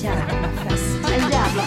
[0.00, 1.12] En jävla fest.
[1.14, 1.62] En jävla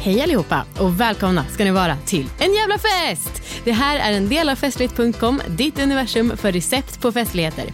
[0.00, 3.42] Hej allihopa och välkomna ska ni vara till en jävla fest!
[3.64, 7.72] Det här är en del av festligt.com, ditt universum för recept på festligheter.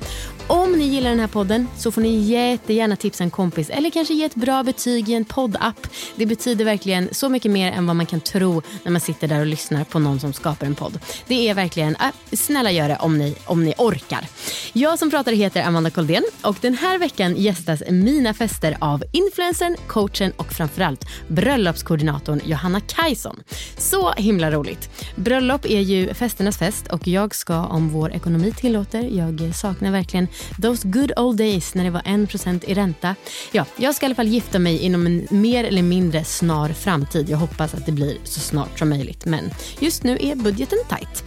[0.53, 4.15] Om ni gillar den här podden så får ni jättegärna tipsa en kompis eller kanske
[4.15, 5.87] ge ett bra betyg i en poddapp.
[6.17, 9.41] Det betyder verkligen så mycket mer än vad man kan tro när man sitter där
[9.41, 10.99] och lyssnar på någon som skapar en podd.
[11.27, 14.27] Det är verkligen, äh, snälla gör det om ni, om ni orkar.
[14.73, 19.77] Jag som pratar heter Amanda Koldén och den här veckan gästas mina fester av influencern,
[19.87, 23.43] coachen och framförallt bröllopskoordinatorn Johanna Kajson.
[23.79, 24.91] Så himla roligt.
[25.17, 30.29] Bröllop är ju festernas fest och jag ska om vår ekonomi tillåter, jag saknar verkligen
[30.63, 33.15] those good old days när det var 1% i ränta.
[33.53, 37.31] Ja, jag ska i alla fall gifta mig inom en mer eller mindre snar framtid.
[37.31, 41.25] Jag hoppas att det blir så snart som möjligt men just nu är budgeten tight.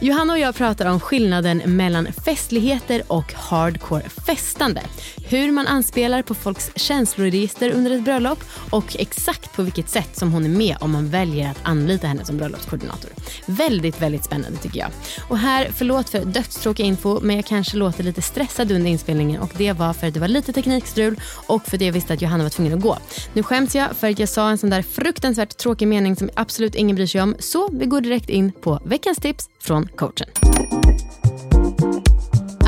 [0.00, 4.82] Johanna och jag pratar om skillnaden mellan festligheter och hardcore festande.
[5.28, 8.38] Hur man anspelar på folks känsloregister under ett bröllop
[8.70, 12.24] och exakt på vilket sätt som hon är med om man väljer att anlita henne
[12.24, 13.10] som bröllopskoordinator.
[13.46, 14.90] Väldigt, väldigt spännande tycker jag.
[15.28, 19.50] Och här, förlåt för dödstråkig info, men jag kanske låter lite stressad under inspelningen och
[19.56, 22.42] det var för att det var lite teknikstrul och för att jag visste att Johanna
[22.42, 22.98] var tvungen att gå.
[23.32, 26.74] Nu skäms jag för att jag sa en sån där fruktansvärt tråkig mening som absolut
[26.74, 31.57] ingen bryr sig om, så vi går direkt in på veckans tips från coachen.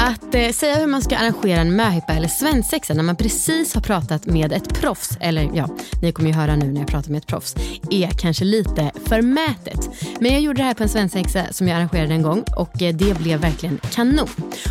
[0.02, 3.82] Att eh, säga hur man ska arrangera en möhippa eller svensexa när man precis har
[3.82, 5.68] pratat med ett proffs, eller ja,
[6.02, 7.54] ni kommer ju höra nu när jag pratar med ett proffs,
[7.90, 9.88] är kanske lite förmätet.
[10.20, 12.94] Men jag gjorde det här på en svensexa som jag arrangerade en gång och eh,
[12.94, 14.28] det blev verkligen kanon.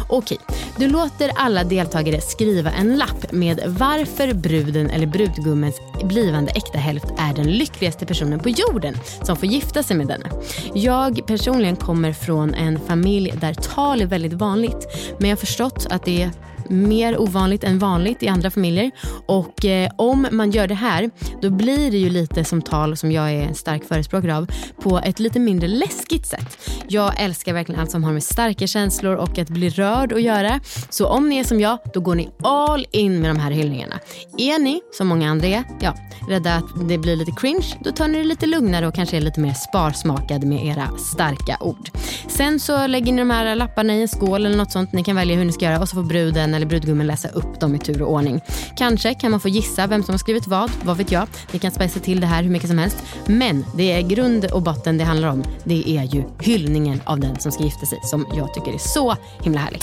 [0.09, 0.37] Okej,
[0.77, 7.07] du låter alla deltagare skriva en lapp med varför bruden eller brudgummens blivande äkta hälft
[7.17, 10.29] är den lyckligaste personen på jorden som får gifta sig med denne.
[10.73, 14.87] Jag personligen kommer från en familj där tal är väldigt vanligt
[15.19, 16.31] men jag har förstått att det
[16.69, 18.91] mer ovanligt än vanligt i andra familjer.
[19.25, 21.09] Och eh, om man gör det här,
[21.41, 24.47] då blir det ju lite som tal som jag är en stark förespråkare av,
[24.81, 26.57] på ett lite mindre läskigt sätt.
[26.87, 30.59] Jag älskar verkligen allt som har med starka känslor och att bli rörd att göra.
[30.89, 33.99] Så om ni är som jag, då går ni all in med de här hyllningarna.
[34.37, 35.93] Är ni, som många andra är, ja,
[36.29, 39.21] rädda att det blir lite cringe, då tar ni det lite lugnare och kanske är
[39.21, 41.89] lite mer sparsmakade med era starka ord.
[42.27, 44.93] Sen så lägger ni de här lapparna i en skål eller något sånt.
[44.93, 47.59] Ni kan välja hur ni ska göra och så får bruden eller brudgummen läsa upp
[47.59, 48.41] dem i tur och ordning.
[48.77, 51.27] Kanske kan man få gissa vem som har skrivit vad, vad vet jag.
[51.51, 52.97] Ni kan spetsa till det här hur mycket som helst.
[53.25, 55.43] Men det är grund och botten det handlar om.
[55.63, 59.15] Det är ju hyllningen av den som ska gifta sig som jag tycker är så
[59.43, 59.81] himla härlig.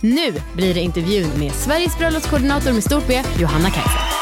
[0.00, 4.13] Nu blir det intervjun med Sveriges bröllopskoordinator med stort B, Johanna Kajsa.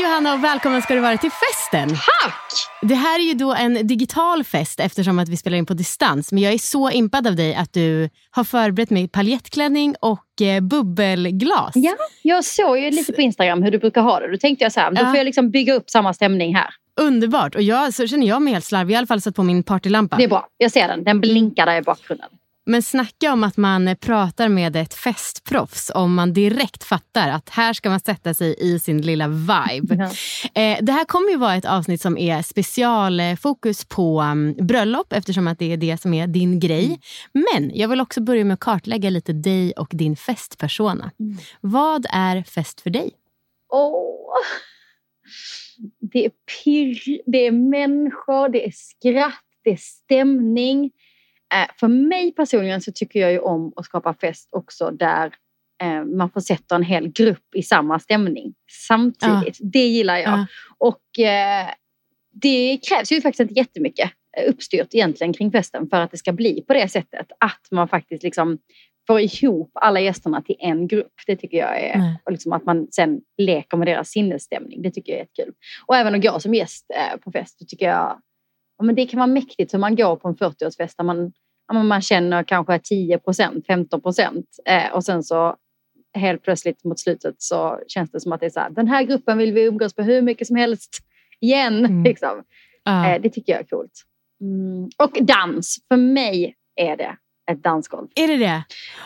[0.00, 1.88] Hej Johanna och välkommen ska du vara till festen.
[1.88, 2.52] Tack!
[2.82, 6.32] Det här är ju då en digital fest eftersom att vi spelar in på distans.
[6.32, 10.60] Men jag är så impad av dig att du har förberett mig paljettklänning och eh,
[10.60, 11.72] bubbelglas.
[11.74, 14.32] Ja, jag såg ju lite på Instagram hur du brukar ha det.
[14.32, 16.68] Då tänkte jag så här, då får jag liksom bygga upp samma stämning här.
[17.00, 17.54] Underbart.
[17.54, 18.94] Och jag, så känner jag mig helt slarvig.
[18.94, 20.16] Jag har i alla fall satt på min partylampa.
[20.16, 21.04] Det är bra, jag ser den.
[21.04, 22.28] Den blinkar där i bakgrunden.
[22.66, 27.72] Men snacka om att man pratar med ett festproffs om man direkt fattar att här
[27.72, 29.94] ska man sätta sig i sin lilla vibe.
[30.54, 35.46] Eh, det här kommer ju vara ett avsnitt som är specialfokus på um, bröllop eftersom
[35.46, 37.00] att det är det som är din grej.
[37.32, 41.10] Men jag vill också börja med att kartlägga lite dig och din festpersona.
[41.60, 43.10] Vad är fest för dig?
[43.68, 44.20] Åh.
[46.00, 46.30] Det är
[46.64, 50.90] pirr, det är människor, det är skratt, det är stämning.
[51.54, 55.34] Eh, för mig personligen så tycker jag ju om att skapa fest också där
[55.82, 58.54] eh, man får sätta en hel grupp i samma stämning
[58.88, 59.58] samtidigt.
[59.60, 60.32] Det gillar jag.
[60.32, 60.46] Ja.
[60.78, 61.68] Och eh,
[62.32, 64.10] det krävs ju faktiskt inte jättemycket.
[64.48, 67.26] uppstyrt egentligen kring festen för att det ska bli på det sättet.
[67.40, 68.58] Att man faktiskt liksom
[69.06, 71.12] får ihop alla gästerna till en grupp.
[71.26, 72.18] Det tycker jag är, Nej.
[72.24, 74.82] och liksom att man sen leker med deras sinnesstämning.
[74.82, 75.54] Det tycker jag är jättekul.
[75.86, 76.86] Och även att gå som gäst
[77.24, 78.20] på fest, det tycker jag, ja,
[78.84, 81.32] men det kan vara mäktigt hur man går på en 40-årsfest där man,
[81.88, 85.56] man känner kanske 10 procent, 15 procent eh, och sen så
[86.14, 89.02] helt plötsligt mot slutet så känns det som att det är så här, den här
[89.02, 90.98] gruppen vill vi umgås på hur mycket som helst
[91.40, 91.84] igen.
[91.84, 92.02] Mm.
[92.04, 92.42] Liksom.
[92.88, 93.92] Eh, det tycker jag är coolt.
[94.40, 94.88] Mm.
[94.96, 97.16] Och dans, för mig är det
[97.50, 98.08] ett dansgolv.
[98.14, 98.62] Är det det?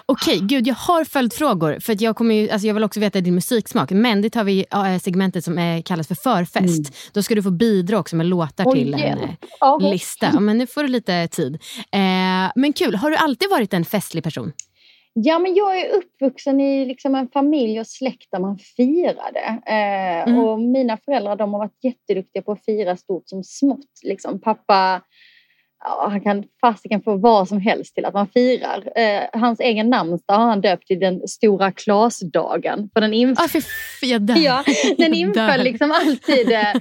[0.07, 1.79] Okej, gud jag har följdfrågor.
[1.81, 3.91] För jag, kommer ju, alltså jag vill också veta din musiksmak.
[3.91, 7.13] Men det tar vi i ja, segmentet som är, kallas för förfest.
[7.13, 9.23] Då ska du få bidra också med låtar Oj, till en hjälp.
[9.23, 9.31] eh,
[9.61, 10.41] Ja, lista.
[10.41, 11.55] Men nu får du lite tid.
[11.93, 14.53] Eh, men kul, har du alltid varit en festlig person?
[15.17, 19.41] Ja, men jag är uppvuxen i liksom en familj och släkt där man firade.
[19.67, 20.39] Eh, Mm.
[20.39, 24.01] Och mina föräldrar de har varit jätteduktiga på att fira stort som smått.
[24.03, 24.41] Liksom.
[24.41, 25.01] Pappa
[25.85, 28.99] ja, han kan fasiken få vad som helst till att man firar.
[28.99, 32.91] Eh, hans egen namnsdag har han döpt till den stora Klasdagen.
[32.95, 34.37] För den inf- Ah, för, dör.
[34.37, 34.65] Ja,
[34.99, 36.73] den inföll liksom alltid eh,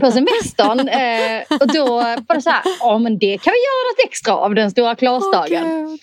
[0.00, 0.88] på semestern.
[0.88, 4.34] Eh, och då var det så här, ja men det kan vi göra något extra
[4.36, 5.88] av den stora Klasdagen.
[5.90, 6.00] Gud.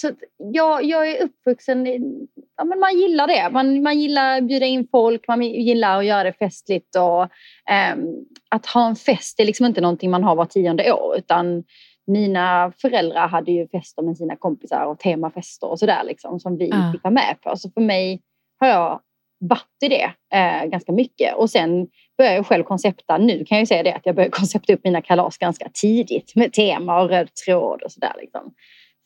[0.00, 1.86] Så jag, jag är uppvuxen
[2.56, 3.50] ja, men man gillar det.
[3.52, 6.96] Man, man gillar att bjuda in folk, man gillar att göra det festligt.
[6.96, 7.28] Och,
[7.70, 8.06] ehm,
[8.50, 11.16] att ha en fest är liksom inte någonting man har var tionde år.
[11.18, 11.64] Utan
[12.06, 16.68] mina föräldrar hade ju fester med sina kompisar och temafester och sådär liksom, som vi
[16.68, 16.92] Ja.
[16.92, 17.56] fick vara med på.
[17.56, 18.20] Så för mig
[18.60, 19.00] har jag
[19.40, 21.34] varit i det eh, ganska mycket.
[21.36, 21.86] Och sen
[22.18, 23.18] började jag själv koncepta.
[23.18, 26.52] Nu kan jag säga det att jag började koncepta upp mina kalas ganska tidigt med
[26.52, 28.12] tema och röd tråd och sådär.
[28.20, 28.54] Liksom.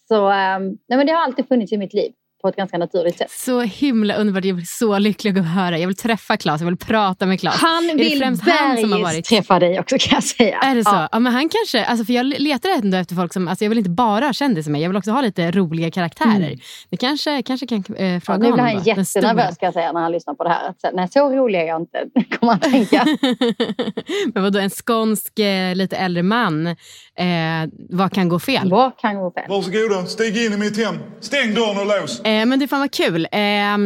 [0.09, 2.13] Så ehm, nej, men det har alltid funnits i mitt liv
[2.45, 3.31] på ett ganska naturligt sätt.
[3.31, 4.45] Så himla underbart.
[4.45, 5.79] Jag blir så lycklig att höra.
[5.79, 7.57] Jag vill träffa Claes, jag vill prata med Claes.
[7.57, 10.59] Han vill främst han som har bergis varit- träffa dig också kan jag säga.
[10.59, 10.91] Är det så?
[10.91, 11.09] Ja.
[11.13, 11.19] Ja.
[11.19, 13.91] men han kanske, alltså för jag letar ändå efter folk som, alltså jag vill inte
[13.91, 16.37] bara ha kändisar med, jag vill också ha lite roliga karaktärer.
[16.37, 16.59] Mm.
[16.91, 20.01] Det kanske, kanske kan eh, Ja, fråga nu blir han jättenervös ska jag säga när
[20.01, 20.75] han lyssnar på det här.
[20.81, 21.99] Så- nej, så rolig är jag inte,
[22.39, 23.05] kommer han tänka.
[24.35, 26.75] men vadå, en skånsk eh, lite äldre man, eh,
[27.91, 28.71] vad kan gå fel?
[28.71, 29.45] Vad kan gå fel?
[29.49, 30.95] Varsågoda, stig in i mitt hem.
[31.21, 32.21] Stäng dörren och lås.
[32.21, 33.29] Eh, men det fan vad kul.
[33.33, 33.79] Eh,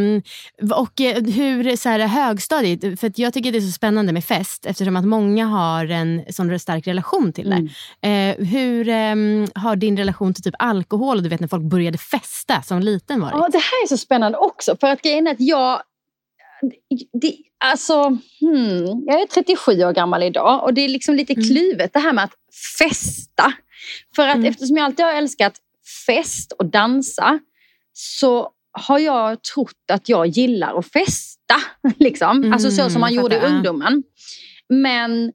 [0.74, 4.66] och eh, hur så här, högstadiet, för jag tycker det är så spännande med fest
[4.66, 7.68] eftersom att många har en sån stark relation till det.
[8.02, 8.38] Mm.
[8.38, 11.98] Eh, hur ehm, har din relation till typ alkohol och du vet när folk började
[11.98, 13.34] festa som liten varit?
[13.34, 14.76] Ja, det här är så spännande också.
[14.80, 15.82] För att grejen är att jag...
[17.12, 17.34] Det,
[17.64, 18.02] alltså,
[18.40, 21.44] hmm, jag är 37 år gammal idag och det är liksom lite Mm.
[21.44, 22.34] kluvet det här med att
[22.78, 23.52] festa.
[24.16, 24.50] För att Mm.
[24.50, 25.52] eftersom jag alltid har älskat
[26.06, 27.38] fest och dansa
[28.00, 31.54] så har jag trott att jag gillar att festa.
[31.98, 32.52] Liksom.
[32.52, 34.02] alltså så Mm, som man gjorde i ungdomen.
[34.68, 35.32] Men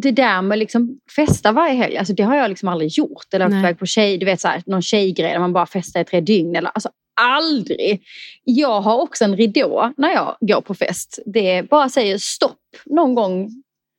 [0.00, 3.34] det där med liksom festa varje helg, alltså det har jag liksom aldrig gjort.
[3.34, 3.58] Eller Nej.
[3.58, 6.20] iväg på tjej, du vet så här, någon tjejgrej där man bara festar i tre
[6.20, 6.56] dygn.
[6.56, 6.90] Eller, alltså,
[7.20, 8.02] aldrig.
[8.44, 11.18] Jag har också en ridå när jag går på fest.
[11.26, 13.50] Det bara säger stopp någon gång,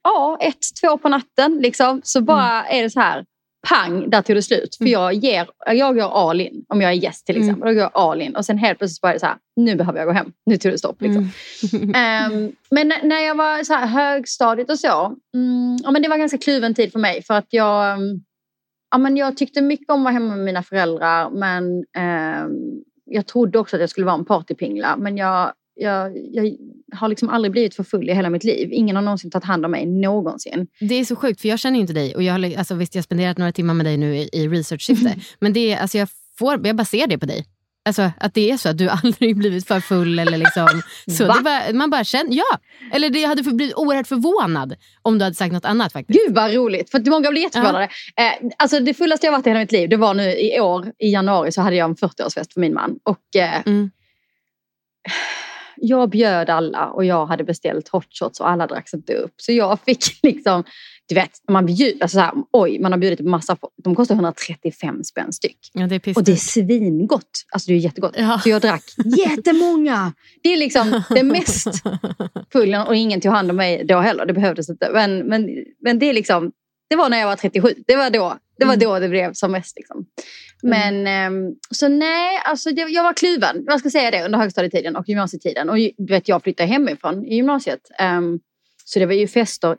[0.04, 1.57] ja, ett, två på natten.
[1.62, 2.02] Liksom.
[2.04, 3.25] Så bara är det så här,
[3.70, 4.76] pang, där tog det slut.
[4.76, 4.92] För Mm.
[4.92, 7.48] jag, ger, jag går all in, om jag är gäst till Mm.
[7.48, 7.68] exempel.
[7.68, 8.36] Då går jag all in.
[8.36, 10.32] Och sen helt plötsligt bara är det så här, nu behöver jag gå hem.
[10.46, 11.02] Nu tog det stopp.
[11.02, 11.30] Liksom.
[11.74, 11.96] Mm.
[11.96, 16.18] Ehm, men när jag var så här högstadiet och så, mm, ja, men det var
[16.18, 17.24] ganska kluven tid för mig.
[17.24, 18.22] För att jag, mm,
[18.92, 21.30] ja, men jag tyckte mycket om att vara hemma med mina föräldrar.
[21.30, 22.52] Men ehm,
[23.06, 24.95] jag trodde också att jag skulle vara en partypingla.
[24.98, 26.56] Men jag, jag, jag
[26.96, 28.70] har liksom aldrig blivit för full i hela mitt liv.
[28.72, 30.68] Ingen har någonsin tagit hand om mig någonsin.
[30.80, 32.96] Det är så sjukt för jag känner ju inte dig och jag har alltså, visst
[32.96, 35.16] jag har spenderat några timmar med dig nu i, i researchsyfte.
[35.40, 36.08] Men det är, alltså, jag,
[36.40, 37.46] får, jag bara ser det på dig.
[37.88, 40.82] Alltså att det är så att du aldrig blivit för full eller liksom
[41.18, 41.26] så.
[41.28, 42.60] Bara, man bara känner, ja.
[42.94, 46.20] Eller det hade blivit oerhört förvånad om du hade sagt något annat faktiskt.
[46.20, 47.84] Gud vad roligt, för många blir jätteförvånade.
[47.84, 50.92] Eh, alltså det fullaste jag varit i hela mitt liv, det var nu i år,
[51.00, 53.00] i januari så hade jag en 40-årsfest för min man.
[53.04, 53.92] Och eh, Mm.
[55.78, 59.34] Jag bjöd alla och jag hade beställt hot shots och alla drack inte upp.
[59.38, 60.64] Så jag fick liksom,
[61.08, 64.16] du vet, man bjuder, alltså så här, oj, man har bjudit på massa, de kostar
[64.16, 65.58] 135 spänn styck.
[65.74, 67.46] Ja, det Och det är svingott.
[67.52, 68.14] Alltså det är jättegott.
[68.18, 68.40] Ja.
[68.44, 68.84] Så jag drack
[69.18, 70.14] jättemånga.
[70.44, 71.68] Det är liksom det mest
[72.52, 74.26] full och ingen tog hand om mig då heller.
[74.26, 74.90] Det behövdes inte.
[74.94, 75.50] Men, men,
[75.82, 76.52] men det är liksom,
[76.89, 77.68] det var när jag var 37.
[77.87, 78.83] Det var då det, var Mm.
[78.87, 79.77] då det blev som mest.
[79.77, 80.06] Liksom.
[80.63, 83.63] Men ehm, så nej, alltså jag, var kluven.
[83.68, 85.69] Jag ska säga det under högstadietiden och gymnasietiden.
[85.69, 87.80] Och du vet, jag flyttade hemifrån i gymnasiet.
[87.99, 88.39] Ehm,
[88.85, 89.77] så det var ju fester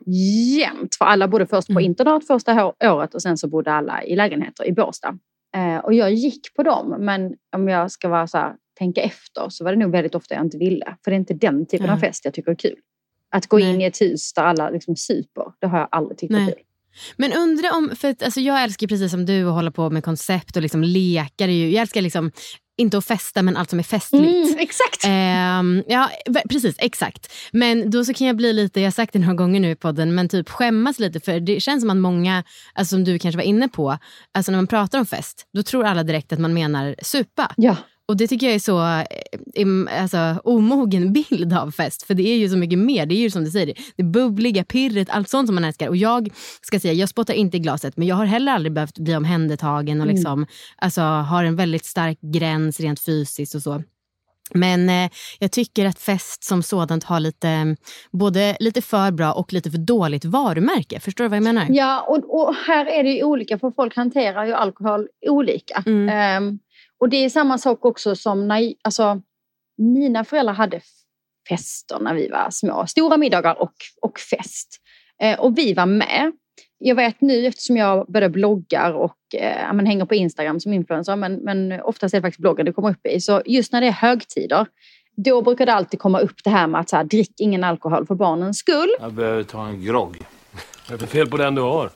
[0.57, 0.95] jämt.
[0.95, 1.83] För alla bodde först på Mm.
[1.85, 5.17] internat första året och sen så bodde alla i lägenheter i Båstad.
[5.55, 6.95] Eh, och jag gick på dem.
[6.99, 10.35] Men om jag ska vara så här, tänka efter så var det nog väldigt ofta
[10.35, 10.95] jag inte ville.
[11.03, 11.93] För det är inte den typen Ja.
[11.93, 12.75] av fest jag tycker är kul.
[13.31, 13.73] Att gå Nej.
[13.73, 16.45] in i ett hus där alla liksom super, det har jag aldrig tyckt Nej.
[16.45, 16.63] kul.
[17.15, 20.03] Men undra om, för att, alltså jag älskar precis som du att hålla på med
[20.03, 21.47] koncept och liksom lekar.
[21.47, 22.31] Jag älskar liksom,
[22.77, 24.49] inte att festa men allt som är festligt.
[24.49, 25.03] Mm, exakt.
[25.05, 26.09] Ehm, ja,
[26.49, 26.75] precis.
[26.79, 27.33] Exakt.
[27.51, 29.75] Men då så kan jag bli lite, jag har sagt det några gånger nu i
[29.75, 33.37] podden, men typ skämmas lite för det känns som att många, alltså som du kanske
[33.37, 33.97] var inne på,
[34.31, 37.51] alltså när man pratar om fest, då tror alla direkt att man menar supa.
[37.57, 37.75] Ja.
[38.07, 38.79] Och det tycker jag är så
[39.55, 42.03] eh, alltså, omogen bild av fest.
[42.03, 43.05] För det är ju så mycket mer.
[43.05, 45.87] Det är ju som du säger, det bubbliga, pirret, allt sånt som man älskar.
[45.87, 46.29] Och jag
[46.61, 50.01] ska säga, jag spottar inte i glaset men jag har heller aldrig behövt bli omhändertagen
[50.01, 50.45] och liksom,
[50.77, 53.83] alltså, har en väldigt stark gräns rent fysiskt och så.
[54.53, 55.09] Men eh,
[55.39, 57.75] jag tycker att fest som sådant har lite,
[58.11, 60.99] både lite för bra och lite för dåligt varumärke.
[60.99, 61.65] Förstår du vad jag menar?
[61.69, 65.83] Ja, och, och här är det ju olika för folk hanterar ju alkohol olika.
[65.85, 66.09] Mm.
[66.09, 66.59] Ehm,
[66.99, 69.21] och det är samma sak också som när alltså,
[69.77, 70.81] mina föräldrar hade
[71.49, 72.87] fester när vi var små.
[72.87, 74.77] Stora middagar och, och fest.
[75.21, 76.31] Eh, och vi var med.
[76.77, 81.15] Jag vet nu eftersom jag både bloggar och eh, men hänger på Instagram som influencer,
[81.15, 83.21] men, men oftast är det faktiskt bloggen det kommer upp i.
[83.21, 84.67] Så just när det är högtider,
[85.15, 88.05] då brukar det alltid komma upp det här med att så här, drick ingen alkohol
[88.05, 88.89] för barnens skull.
[88.99, 90.17] Jag behöver ta en grogg.
[90.87, 91.89] Vad är det för fel på den du har?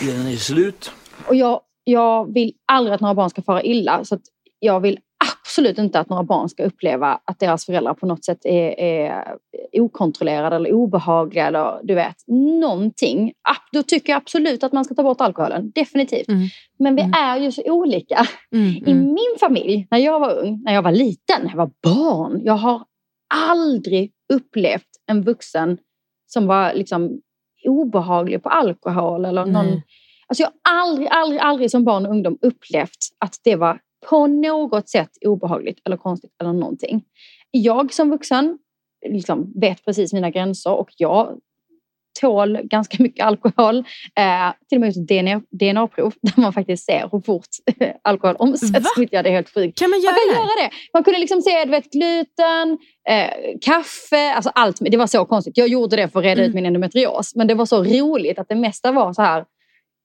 [0.00, 0.92] Den är slut.
[1.26, 4.04] Och jag, jag vill aldrig att några barn ska fara illa.
[4.04, 4.18] Så
[4.58, 4.98] jag vill
[5.44, 9.36] absolut inte att några barn ska uppleva att deras föräldrar på något sätt är, är
[9.72, 12.16] okontrollerade eller obehagliga eller du vet,
[12.60, 13.32] någonting.
[13.72, 15.70] Då tycker jag absolut att man ska ta bort alkoholen.
[15.74, 16.28] Definitivt.
[16.28, 16.48] Mm.
[16.78, 17.12] Men vi Mm.
[17.24, 18.26] är ju så olika.
[18.52, 19.04] Mm, I mm.
[19.04, 22.40] min familj, när jag var ung, när jag var liten, när jag var barn.
[22.44, 22.82] Jag har
[23.34, 25.78] aldrig upplevt en vuxen
[26.26, 27.20] som var liksom
[27.64, 29.82] obehaglig på alkohol eller någon.
[30.28, 34.26] Alltså jag har aldrig, aldrig, aldrig som barn och ungdom upplevt att det var på
[34.26, 37.02] något sätt obehagligt eller konstigt eller någonting.
[37.50, 38.58] Jag som vuxen
[39.08, 41.38] liksom vet precis mina gränser och jag
[42.20, 43.78] tål ganska mycket alkohol.
[44.18, 47.46] Eh, till och med ett DNA, DNA-prov där man faktiskt ser hur fort
[48.02, 48.88] alkohol omsätts.
[48.96, 49.78] Jag det är helt sjukt.
[49.78, 50.48] Kan man göra Man kan det?
[50.62, 50.74] göra det.
[50.92, 53.30] Man kunde liksom se du vet, gluten, eh,
[53.60, 54.76] kaffe, alltså allt.
[54.80, 55.56] Det var så konstigt.
[55.58, 56.54] Jag gjorde det för att reda ut Mm.
[56.54, 57.34] min endometrios.
[57.34, 59.44] Men det var så roligt att det mesta var så här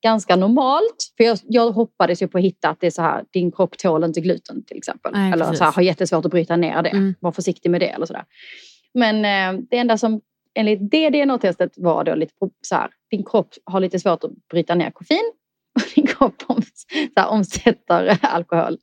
[0.04, 1.14] ganska normalt.
[1.18, 3.78] För jag, jag hoppades ju på att hitta att det är så här, din kropp
[3.78, 5.12] tål inte gluten till exempel.
[5.14, 5.60] Nej, eller precis.
[5.60, 6.90] så här, har jättesvårt att bryta ner det.
[6.90, 7.16] Mm.
[7.20, 8.26] Var försiktig med det eller sådär.
[8.94, 10.22] Men eh, det enda som
[10.56, 14.76] enligt det DNA-testet var då lite så här, din kropp har lite svårt att bryta
[14.76, 15.32] ner koffein.
[15.76, 18.78] Och din kropp om, så här, omsätter alkohol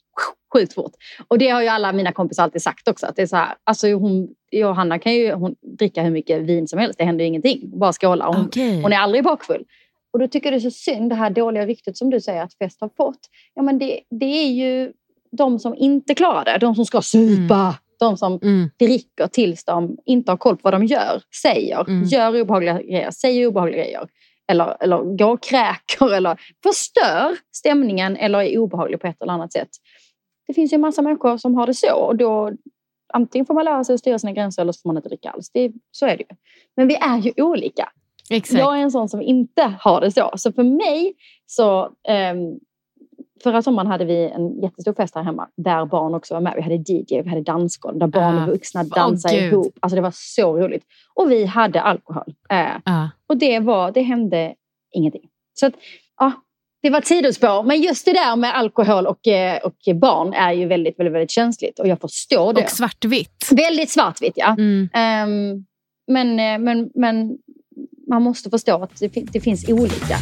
[0.55, 0.93] sjukt fort.
[1.29, 3.07] Och det har ju alla mina kompisar alltid sagt också.
[3.07, 6.69] Att det är så här, alltså hon, Johanna kan ju hon, dricka hur mycket vin
[6.69, 6.99] som helst.
[6.99, 7.69] Det händer ju ingenting.
[7.71, 8.27] Hon bara skålar.
[8.27, 8.83] Hon, Okej.
[8.83, 9.65] hon är aldrig bakfull.
[10.13, 12.43] Och då tycker jag det är så synd det här dåliga ryktet som du säger
[12.43, 13.19] att fest har fått.
[13.55, 14.93] Ja men det, det är ju
[15.33, 16.59] de som inte klarar det.
[16.59, 17.75] De som ska supa.
[17.99, 18.71] De som Mm.
[18.79, 21.23] dricker tills de inte har koll på vad de gör.
[21.43, 21.81] Säger.
[21.89, 22.05] Mm.
[22.05, 23.11] Gör obehagliga grejer.
[23.11, 24.09] Säger obehagliga grejer.
[24.49, 26.15] Eller, eller går och kräker.
[26.15, 28.17] Eller förstör stämningen.
[28.17, 29.69] Eller är obehaglig på ett eller annat sätt.
[30.47, 31.95] Det finns ju en massa människor som har det så.
[31.95, 32.53] Och då
[33.13, 35.31] antingen får man lära sig att styra sina gränser eller så får man inte dricka
[35.31, 35.51] alls.
[35.51, 36.37] Det, så är det ju.
[36.77, 37.89] Men vi är ju olika.
[38.31, 38.59] Exakt.
[38.61, 40.31] Jag är en sån som inte har det så.
[40.37, 41.13] Så för mig
[41.47, 41.89] så...
[42.09, 42.39] ehm,
[43.43, 46.53] förra sommaren hade vi en jättestor fest här hemma där barn också var med.
[46.57, 49.53] Vi hade DJ, vi hade dansgolv där barn Ah, och vuxna åh, dansade gud.
[49.53, 49.75] ihop.
[49.81, 50.85] Alltså det var så roligt.
[51.15, 52.35] Och vi hade alkohol.
[52.51, 53.11] Eh, Ja.
[53.27, 54.55] och det, var, det hände
[54.93, 55.29] ingenting.
[55.55, 55.73] Så att,
[56.19, 56.33] ja,
[56.83, 57.63] det var ett sidospår.
[57.63, 61.31] Men just det där med alkohol och, eh, och barn är ju väldigt, väldigt, väldigt
[61.31, 61.79] känsligt.
[61.79, 62.63] Och jag förstår det.
[62.65, 63.49] Och svartvitt.
[63.53, 64.49] Väldigt svartvitt, ja.
[64.59, 64.89] Mm.
[64.95, 65.65] Ehm,
[66.07, 67.39] men, men, men
[68.11, 70.19] man måste förstå att det, det finns olika.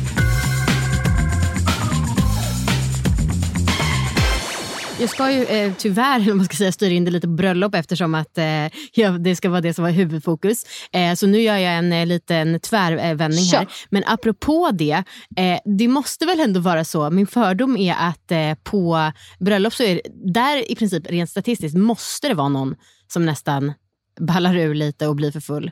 [5.00, 7.74] Jag ska ju eh, tyvärr eller man ska säga, styra in det lite på bröllop
[7.74, 8.44] eftersom att eh,
[8.92, 10.64] ja, det ska vara det som var huvudfokus.
[10.92, 13.66] Eh, så nu gör jag en eh, liten tvärvändning här.
[13.90, 15.04] Men apropå det,
[15.36, 19.82] eh, det måste väl ändå vara så, min fördom är att eh, på bröllop så
[19.82, 22.76] är det, där i princip rent statistiskt måste det vara någon
[23.12, 23.72] som nästan
[24.20, 25.70] ballar ur lite och blir för full.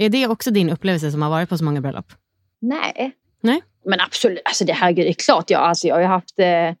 [0.00, 2.12] Är det också din upplevelse som har varit på så många bröllop?
[2.60, 3.12] Nej.
[3.40, 3.62] Nej.
[3.84, 5.50] Men absolut, alltså det här det är klart.
[5.50, 6.74] Jag, alltså jag har haft eh,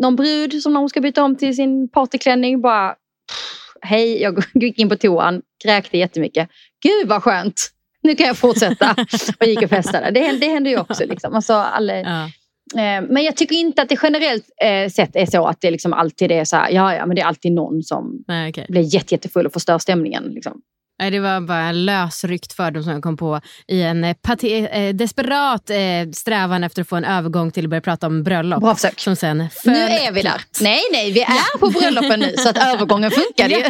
[0.00, 4.44] någon brud som när hon ska byta om till sin partyklänning bara pff, Hej, jag
[4.54, 6.48] gick in på toan, kräkte jättemycket.
[6.82, 7.70] Gud vad skönt!
[8.02, 8.96] Nu kan jag fortsätta.
[9.40, 10.10] och gick och festade.
[10.10, 11.06] Det, det händer ju också.
[11.06, 11.34] Liksom.
[11.34, 12.30] Alltså, alla, Ja.
[12.76, 15.92] Eh, Men jag tycker inte att det generellt eh, sett är så att det liksom
[15.92, 18.66] alltid är så här, ja, ja, men det är alltid någon som Nej, okej.
[18.68, 20.24] blir jätte, jättefull och förstör stämningen.
[20.24, 20.60] Liksom.
[20.98, 24.94] Nej, det var bara en lösryckt fördom som jag kom på i en eh, eh,
[24.94, 25.76] desperat eh,
[26.12, 28.60] strävan efter att få en övergång till att börja prata om bröllop.
[28.60, 29.00] Bra försök.
[29.00, 30.42] Som sen föll Nu är vi där.
[30.60, 33.64] Nej, nej, vi är på bröllopen nu så att övergången funkade ju.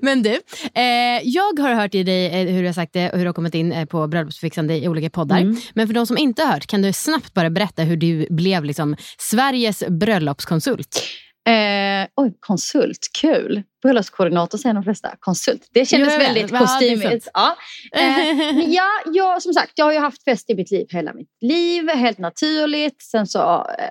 [0.02, 0.40] Men du,
[0.74, 3.28] eh, jag har hört i dig eh, hur du har sagt det och hur du
[3.28, 5.38] har kommit in eh, på bröllopsfixande i olika poddar.
[5.38, 5.56] Mm.
[5.74, 8.64] Men för de som inte har hört, kan du snabbt bara berätta hur du blev
[8.64, 11.02] liksom Sveriges bröllopskonsult?
[11.48, 13.62] Eh, oj, konsult, kul.
[13.82, 15.14] Bröllopskoordinator säger de flesta.
[15.20, 17.28] Konsult, det kändes ja, väldigt kostymigt.
[17.34, 17.56] Ja.
[17.92, 21.28] Eh, ja, jag, som sagt, jag har ju haft fest i mitt liv hela mitt
[21.40, 23.02] liv, helt naturligt.
[23.02, 23.38] Sen så
[23.78, 23.84] eh,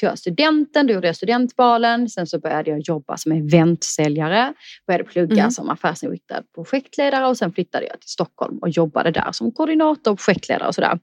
[0.00, 2.08] tog jag studenten, då gjorde jag studentbalen.
[2.08, 4.52] Sen så började jag jobba som eventsäljare.
[4.86, 5.50] Började plugga Mm.
[5.50, 10.18] som affärsinriktad projektledare och sen flyttade jag till Stockholm och jobbade där som koordinator och
[10.18, 10.98] projektledare och sådär.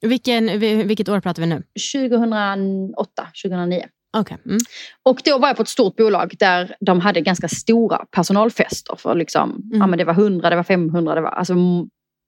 [0.00, 1.62] Vilken, vi- vilket år pratar vi nu?
[1.92, 3.86] 2008, 2009.
[4.16, 4.36] Okej.
[4.46, 4.58] Mm.
[5.02, 8.96] Och då var jag på ett stort bolag där de hade ganska stora personalfester.
[8.96, 9.80] För liksom, Mm.
[9.80, 11.54] ja, men det var 100, det var 500, det var alltså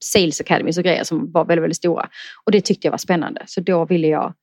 [0.04, 2.08] sales academies och grejer som var väldigt, väldigt stora.
[2.44, 3.42] Och det tyckte jag var spännande.
[3.46, 4.34] Så då ville jag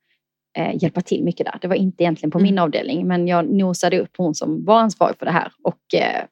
[0.58, 1.58] eh, hjälpa till mycket där.
[1.62, 2.44] Det var inte egentligen på Mm.
[2.51, 6.24] min avdelning men jag nosade upp hon som var ansvarig för det här och eh,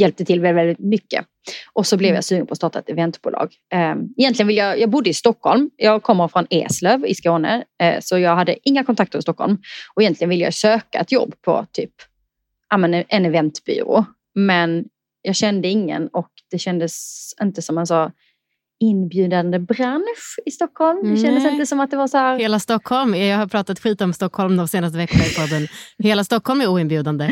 [0.00, 1.26] hjälpte till väldigt, väldigt mycket.
[1.72, 1.98] Och så Mm.
[1.98, 3.54] blev jag sugen på att starta ett eventbolag.
[3.72, 5.70] Eh, egentligen vill jag, jag bodde i Stockholm.
[5.76, 7.64] Jag kommer från Eslöv i Skåne.
[7.82, 9.58] Eh, så jag hade inga kontakter i Stockholm.
[9.94, 11.92] Och egentligen ville jag söka ett jobb på typ
[13.08, 14.04] en eventbyrå.
[14.34, 14.84] Men
[15.22, 18.10] jag kände ingen och det kändes inte som en så
[18.80, 21.14] inbjudande bransch i Stockholm.
[21.14, 21.52] Det kändes Nej.
[21.52, 22.38] inte som att det var så här...
[22.38, 25.68] Hela Stockholm, jag har pratat skit om Stockholm de senaste veckorna i podden.
[25.98, 27.30] Hela Stockholm är oinbjudande.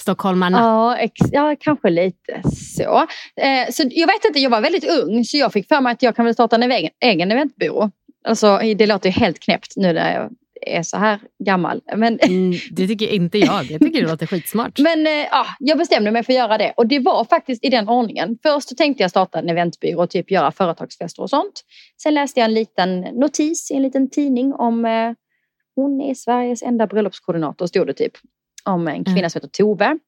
[0.00, 0.58] Stockholmarna.
[0.58, 2.42] Ja, ex, ja, kanske lite
[2.76, 3.06] så.
[3.36, 3.82] Eh, så.
[3.90, 6.24] Jag vet inte, jag var väldigt ung så jag fick för mig att jag kan
[6.24, 7.90] väl starta en egen, egen eventbyrå.
[8.28, 10.30] Alltså, det låter ju helt knäppt nu när jag
[10.66, 11.80] är så här gammal.
[11.96, 13.64] Men, Mm, det tycker inte jag.
[13.64, 14.78] Jag tycker det låter skitsmart.
[14.78, 16.72] men eh, ja, jag bestämde mig för att göra det.
[16.76, 18.38] Och det var faktiskt i den ordningen.
[18.42, 21.62] Först tänkte jag starta en eventbyrå och typ göra företagsfester och sånt.
[22.02, 25.12] Sen läste jag en liten notis i en liten tidning om eh,
[25.76, 28.12] hon är Sveriges enda bröllopskoordinator, stod det typ.
[28.64, 29.30] Om en kvinna Mm.
[29.30, 29.98] som heter Tove.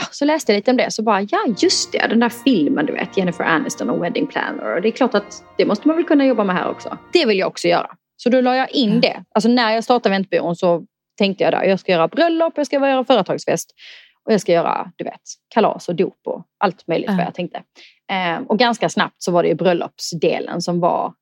[0.00, 2.86] Ah, Så läste jag lite om det så bara, ja just det, den där filmen
[2.86, 4.74] du vet, Jennifer Aniston och Wedding Planner.
[4.76, 6.98] Och det är klart att det måste man väl kunna jobba med här också.
[7.12, 7.90] Det vill jag också göra.
[8.22, 9.00] Så då la jag in Mm.
[9.00, 9.24] det.
[9.34, 10.84] Alltså när jag startade eventbyrån så
[11.18, 13.74] tänkte jag där, jag ska göra bröllop, jag ska göra företagsfest.
[14.24, 15.20] Och jag ska göra, du vet,
[15.54, 17.16] kalas och dop och allt möjligt Ja.
[17.16, 17.62] vad jag tänkte.
[18.12, 21.12] Eh, och ganska snabbt så var det ju bröllopsdelen som var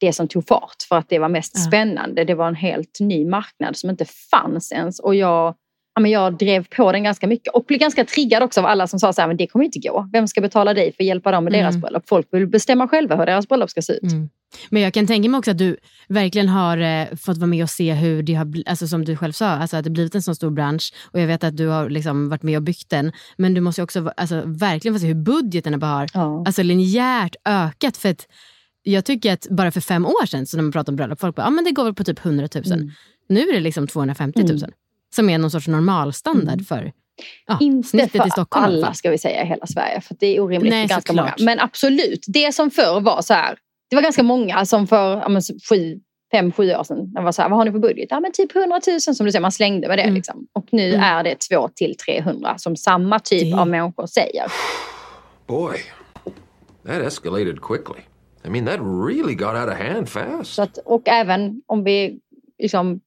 [0.00, 1.60] det som tog fart för att det var mest Ja.
[1.60, 2.24] spännande.
[2.24, 5.54] Det var en helt ny marknad som inte fanns ens och jag,
[5.94, 8.86] ja, men jag drev på den ganska mycket och blev ganska triggad också av alla
[8.86, 10.08] som sa så här, men det kommer inte gå.
[10.12, 11.80] Vem ska betala dig för att hjälpa dem med deras Mm.
[11.80, 12.08] bröllop?
[12.08, 14.02] Folk vill bestämma själva hur deras bröllop ska se ut.
[14.02, 14.28] Mm.
[14.68, 15.76] Men jag kan tänka mig också att du
[16.08, 19.32] verkligen har eh, fått vara med och se hur det har alltså som du själv
[19.32, 20.92] sa, alltså att det blivit en så stor bransch.
[21.12, 23.12] Och jag vet att du har liksom varit med och byggt den.
[23.36, 26.44] Men du måste också alltså, verkligen få se hur budgeterna bara har Ja.
[26.46, 27.96] alltså, linjärt ökat.
[27.96, 28.26] För att
[28.82, 31.36] jag tycker att bara för fem år sedan, så när man pratade om bröllop, folk
[31.36, 32.64] bara, ja men det går väl på typ 100 000.
[32.66, 32.90] Mm.
[33.28, 34.50] Nu är det liksom 250 000.
[34.50, 34.70] Mm.
[35.14, 36.64] Som är någon sorts normalstandard Mm.
[36.64, 36.92] för
[37.46, 40.00] ja, Inte snittet för alla ska vi säga i hela Sverige.
[40.00, 41.34] För det är orimligt Nej, för ganska många.
[41.38, 43.58] Men absolut, det som förr var så här.
[43.90, 46.00] Det var ganska många som för ja, men, sju,
[46.32, 47.12] fem, sju år sedan.
[47.12, 48.06] De var så här, vad har ni för budget?
[48.10, 50.02] Ja men typ 100 000 som du säger, man slängde med det.
[50.02, 50.14] Mm.
[50.14, 50.46] Liksom.
[50.52, 51.00] Och nu Mm.
[51.00, 54.44] är det 2 till 300 som samma typ Det- av människor säger.
[55.46, 55.76] Boy,
[56.86, 58.00] that escalated quickly.
[58.44, 60.54] I mean, that really got out of hand fast.
[60.54, 62.18] Så att, och även om vi
[62.58, 63.00] liksom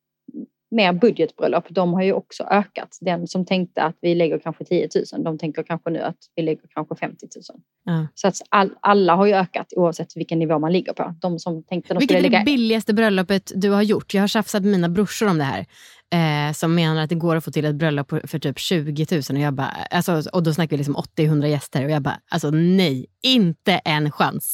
[0.74, 2.98] mer budgetbröllop, de har ju också ökat.
[3.02, 6.42] Den som tänkte att vi lägger kanske 10 000, de tänker kanske nu att vi
[6.42, 7.62] lägger kanske 50 000.
[7.86, 8.08] Ja.
[8.14, 11.16] Så att all, alla har ju ökat oavsett vilken nivå man ligger på.
[11.22, 12.44] De som tänkte de Vilket är det lägga...
[12.44, 14.14] billigaste bröllopet du har gjort?
[14.14, 15.66] Jag har tjafsat med mina brorsor om det här.
[16.14, 19.22] Eh, som menar att det går att få till ett bröllop för typ 20 000.
[19.30, 21.86] Och, jag bara, alltså, och då snackar vi liksom 80-100 gäster.
[21.86, 24.54] Och jag bara, alltså nej, inte en chans.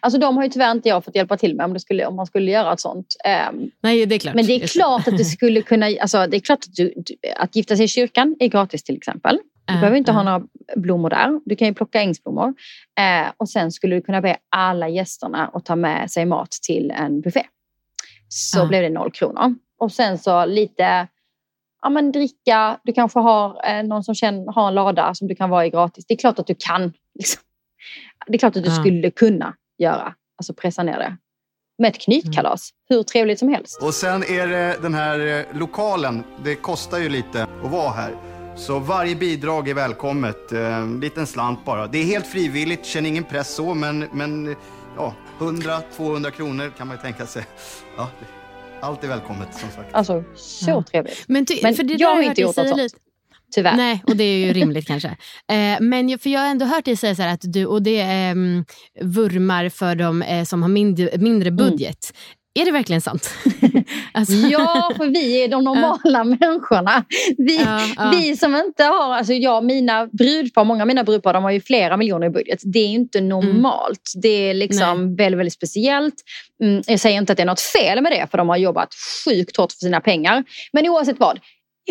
[0.00, 2.16] alltså de har ju tyvärr inte jag fått hjälpa till med om, det skulle, om
[2.16, 3.06] man skulle göra ett sånt.
[3.24, 4.34] Ehm, Nej, det är klart.
[4.34, 5.86] men det är klart att det skulle kunna...
[6.00, 6.94] Alltså, det är klart att, du,
[7.36, 9.36] att gifta sig i kyrkan är gratis till exempel.
[9.66, 10.14] Du Ja, behöver inte ja.
[10.16, 10.42] ha några
[10.76, 11.40] blommor där.
[11.44, 12.54] Du kan ju plocka ängsblommor.
[13.00, 16.90] Eh, och sen skulle du kunna be alla gästerna att ta med sig mat till
[16.90, 17.42] en buffé.
[18.28, 18.66] Så Ja.
[18.66, 19.54] blev det noll kronor.
[19.84, 21.08] Och sen så lite
[21.82, 22.80] ja, men dricka.
[22.84, 25.70] Du kanske har eh, någon som känner, har en lada som du kan vara i
[25.70, 26.06] gratis.
[26.06, 26.82] Det är klart att du kan.
[27.14, 27.42] Liksom.
[28.26, 28.74] Det är klart att du Ja.
[28.80, 30.14] skulle kunna göra.
[30.38, 31.16] Alltså pressa ner det.
[31.78, 32.70] Med ett knytkalas.
[32.88, 33.82] Hur trevligt som helst.
[33.82, 36.24] Och sen är det den här eh, lokalen.
[36.44, 38.14] Det kostar ju lite att vara här.
[38.56, 40.52] Så varje bidrag är välkommet.
[40.52, 41.86] Eh, En liten slant bara.
[41.86, 44.56] Det är helt frivilligt, känner ingen press så, men, men
[44.96, 47.44] ja, 100-200 kronor kan man ju tänka sig.
[47.96, 48.08] Ja,
[48.80, 49.94] allt är välkommet som sagt.
[49.94, 50.82] Alltså så Ja.
[50.90, 51.24] trevligt.
[51.28, 52.96] Men, ty, Men för det jag har inte gjort säga något lite.
[53.54, 53.76] tyvärr.
[53.76, 55.08] Nej, och det är ju rimligt kanske.
[55.52, 58.00] Eh, men för jag har ändå hört dig säga så här att du och det
[58.00, 58.34] eh,
[59.00, 61.56] vurmar för de eh, som har mindre, mindre Mm.
[61.56, 62.12] budget.
[62.54, 63.30] Är det verkligen sant?
[64.12, 67.04] alltså, Ja, för vi är de normala människorna.
[67.38, 68.12] Vi, Ja, ja.
[68.14, 71.60] vi som inte har, alltså jag, mina brudpar, många av mina brudpar de har ju
[71.60, 72.58] flera miljoner i budget.
[72.64, 74.12] Det är inte normalt.
[74.22, 76.14] Det är liksom väldigt, väldigt speciellt.
[76.62, 78.88] Mm, jag säger inte att det är något fel med det för de har jobbat
[79.24, 80.44] sjukt hårt för sina pengar.
[80.72, 81.38] Men oavsett vad,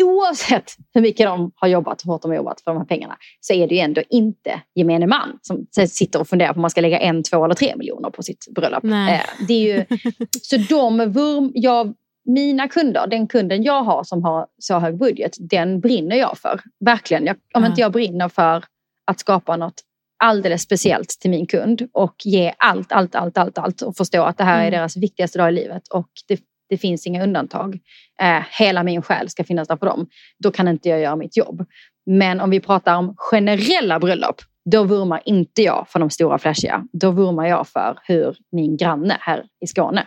[0.02, 3.16] oavsett hur mycket de har jobbat, hur hårt de har jobbat för de här pengarna
[3.40, 6.70] så är det ju ändå inte gemene man som sitter och funderar på om man
[6.70, 8.82] ska lägga en, två eller tre miljoner på sitt bröllop.
[8.82, 9.14] Nej.
[9.14, 9.84] Eh, det är ju,
[10.42, 15.36] så de vurm, jag, mina kunder, den kunden jag har som har så hög budget,
[15.38, 16.60] den brinner jag för.
[16.84, 17.26] Verkligen.
[17.26, 18.64] Jag, om inte jag brinner för
[19.06, 19.82] att skapa något
[20.24, 24.38] alldeles speciellt till min kund och ge allt, allt, allt, allt, allt och förstå att
[24.38, 24.72] det här är Mm.
[24.72, 26.40] deras viktigaste dag i livet och det,
[26.74, 27.78] det finns inga undantag.
[28.20, 30.06] Eh, hela min själ ska finnas där för dem.
[30.38, 31.66] Då kan inte jag göra mitt jobb.
[32.06, 34.36] Men om vi pratar om generella bröllop,
[34.70, 36.86] då vurmar inte jag för de stora flashiga.
[36.92, 40.06] Då vurmar jag för hur min granne här i Skåne,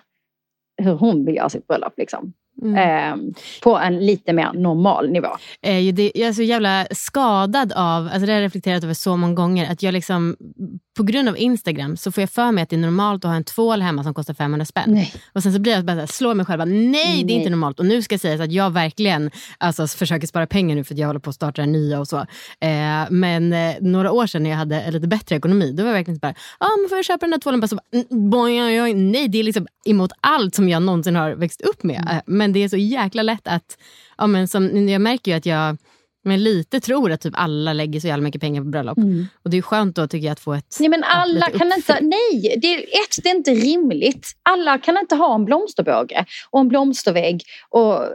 [0.81, 1.93] hur hon vill göra sitt bröllop.
[1.97, 2.33] Liksom.
[2.61, 2.75] Mm.
[2.77, 5.29] Eh, på en lite mer normal nivå.
[5.61, 9.17] ju det, jag är så jävla skadad av, alltså det har jag reflekterat över så
[9.17, 10.35] många gånger, att jag liksom,
[10.97, 13.35] på grund av Instagram så får jag för mig att det är normalt att ha
[13.35, 14.83] en tvål hemma som kostar 500 spänn.
[14.87, 15.13] Nej.
[15.33, 17.35] Och sen så blir jag bara här, slår mig själv, bara, nej det är Nej.
[17.35, 17.79] inte normalt.
[17.79, 20.99] Och nu ska jag säga att jag verkligen alltså, försöker spara pengar nu för att
[20.99, 22.17] jag håller på att starta det nya och så.
[22.59, 25.95] Eh, men eh, några år sedan när jag hade lite bättre ekonomi, då var jag
[25.95, 27.59] verkligen bara, ja ah, men får jag köpa den där tvålen?
[27.59, 30.81] Bara så, bara, "Mm, boing, oj, oj." nej, det är liksom emot allt som jag
[30.81, 32.01] någonsin har växt upp med.
[32.01, 32.15] Mm.
[32.15, 33.77] Eh, Men det är så jäkla lätt att,
[34.17, 35.77] ja, men som, jag märker ju att jag
[36.27, 38.97] men lite tror att typ alla lägger så jävla mycket pengar på bröllop.
[39.43, 40.77] Och det är skönt då tycker jag att få ett...
[40.79, 44.31] Nej men alla kan inte, nej, det är, ett, det är inte rimligt.
[44.43, 48.09] Alla kan inte ha en blomsterbåge och en blomstervägg och eh,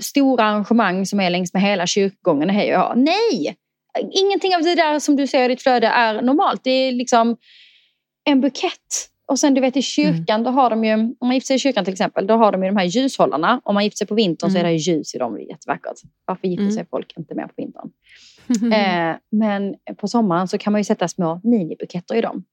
[0.00, 2.50] stora arrangemang som är längs med hela kyrkogången.
[2.50, 2.94] Hej och hå.
[2.96, 3.56] Nej!
[4.12, 6.60] Ingenting av det där som du ser i ditt flöde är normalt.
[6.64, 7.36] Det är liksom
[8.24, 9.10] en bukett.
[9.30, 11.58] Och sen du vet i kyrkan, då har de ju, om man gifter sig i
[11.58, 13.60] kyrkan till exempel, då har de ju de här ljushållarna.
[13.64, 15.48] Om man gifter sig på vintern så är det ju ljus i dem, det är
[15.48, 15.96] jättevackert.
[16.24, 16.74] Varför gifter Mm.
[16.74, 17.90] sig folk inte mer på vintern?
[18.72, 22.44] Eh, men på sommaren så kan man ju sätta små minibuketter i dem.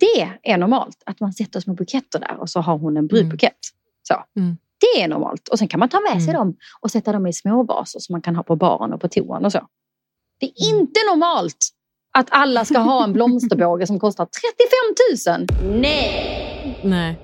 [0.00, 3.58] Det är normalt, att man sätter små buketter där och så har hon en brudbukett.
[4.02, 4.14] Så.
[4.40, 4.56] Mm.
[4.80, 5.48] Det är normalt.
[5.48, 6.46] Och sen kan man ta med sig Mm.
[6.46, 9.08] dem och sätta dem i små vaser som man kan ha på baren och på
[9.08, 9.66] toan och så.
[10.40, 10.80] Det är Mm.
[10.80, 11.68] inte normalt
[12.18, 14.28] att alla ska ha en blomsterbåge som kostar
[15.26, 15.80] 35 000.
[15.80, 16.78] Nej!
[16.84, 17.14] Nej.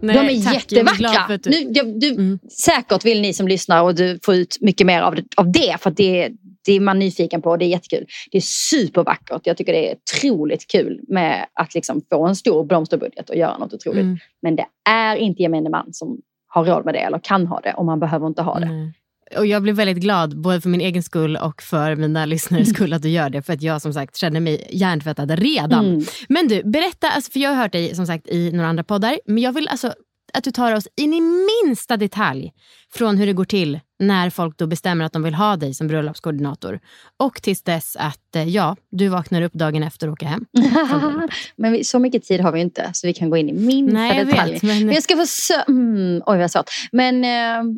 [0.00, 0.64] De Nej, är tack.
[0.72, 1.34] Jag är glad jättevackra.
[1.34, 2.38] att du- Nu, du, du, Mm.
[2.64, 5.76] Säkert vill ni som lyssnar och du får ut mycket mer av det, av det
[5.80, 6.30] för att det,
[6.66, 8.06] det är man nyfiken på och det är jättekul.
[8.30, 9.40] Det är supervackert.
[9.44, 13.58] Jag tycker det är otroligt kul med att liksom få en stor blomsterbudget och göra
[13.58, 14.02] något otroligt.
[14.02, 14.18] Mm.
[14.42, 17.72] Men det är inte gemene man som har råd med det eller kan ha det
[17.72, 18.66] och man behöver inte ha det.
[18.66, 18.92] Nej.
[19.36, 22.92] Och jag blir väldigt glad, både för min egen skull och för mina lyssnares skull,
[22.92, 23.42] att du gör det.
[23.42, 25.86] För att jag som sagt känner mig hjärntvättad redan.
[25.86, 26.04] Mm.
[26.28, 29.18] Men du, berätta, alltså, för jag har hört dig som sagt i några andra poddar,
[29.26, 29.92] men jag vill alltså
[30.32, 32.52] att du tar oss in i minsta detalj
[32.94, 35.86] från hur det går till när folk då bestämmer att de vill ha dig som
[35.86, 36.80] bröllopskoordinator.
[37.16, 40.46] Och tills dess att eh, ja, du vaknar upp dagen efter och åker hem.
[41.56, 43.98] men vi, så mycket tid har vi inte så vi kan gå in i minsta
[43.98, 44.52] Nej, jag detalj.
[44.52, 44.62] vet.
[44.62, 45.62] Men, Men jag ska försöka...
[45.62, 46.70] Mm, oj, vad svårt.
[46.92, 47.74] Men eh,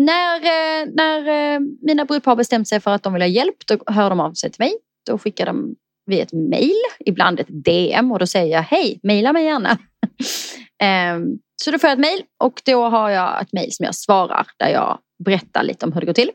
[0.00, 3.92] när, eh, när eh, mina brudpar bestämt sig för att de vill ha hjälp, då
[3.92, 4.72] hör de av sig till mig.
[5.06, 5.74] Då skickar de
[6.06, 9.78] via ett mejl, ibland ett DM och då säger jag hej, mejla mig gärna.
[10.82, 11.24] Ehm,
[11.62, 14.46] så då får jag ett mejl och då har jag ett mejl som jag svarar
[14.56, 16.30] där jag berättar lite om hur det går till.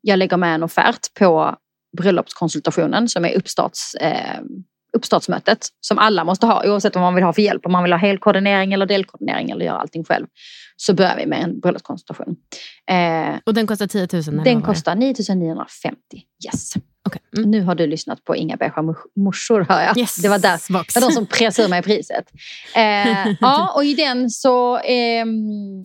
[0.00, 1.56] Jag lägger med en offert på
[1.96, 4.40] bröllopskonsultationen som är uppstarts, eh,
[4.96, 7.66] uppstartsmötet som alla måste ha oavsett vad man vill ha för hjälp.
[7.66, 10.26] Om man vill ha helkoordinering eller delkoordinering eller göra allting själv.
[10.76, 12.36] Så börjar vi med en bröllopskonsultation.
[12.90, 14.22] Eh, och den kostar 10 000?
[14.22, 15.98] eller vad den kostar 950.
[16.46, 16.74] Yes.
[17.06, 17.20] Okej.
[17.36, 17.50] Mm.
[17.50, 19.98] Nu har du lyssnat på Inga mors- morsor hör jag.
[19.98, 20.72] Yes, Det var där.
[20.72, 20.94] box.
[20.94, 22.24] Det var de som pressade ur mig priset.
[22.76, 25.24] Eh, ja, och i den så eh,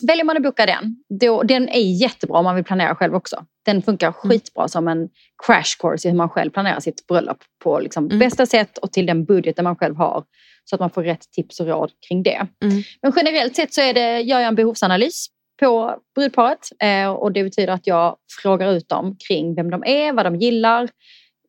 [0.07, 0.95] väljer man att boka den.
[1.19, 3.43] Då, den är jättebra om man vill planera själv också.
[3.65, 5.09] Den funkar skitbra som en
[5.45, 8.19] crash course i hur man själv planerar sitt bröllop på liksom Mm.
[8.19, 10.23] bästa sätt och till den budgeten man själv har.
[10.65, 12.47] Så att man får rätt tips och råd kring det.
[12.63, 12.83] Mm.
[13.01, 15.27] Men generellt sett så är det, gör jag en behovsanalys
[15.59, 16.69] på brudparet.
[16.79, 20.35] Eh, och det betyder att jag frågar ut dem kring vem de är, vad de
[20.35, 20.89] gillar,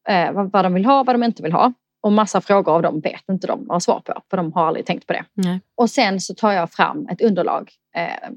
[0.09, 1.73] eh, vad, vad de vill ha, vad de inte vill ha.
[2.03, 4.87] Och massa frågor av dem vet inte de några svar på, för de har aldrig
[4.87, 5.25] tänkt på det.
[5.35, 5.61] Nej.
[5.77, 8.31] Och sen så tar jag fram ett underlag eh,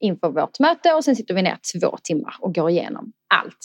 [0.00, 3.58] inför vårt möte och sen sitter vi ner två timmar och går igenom allt.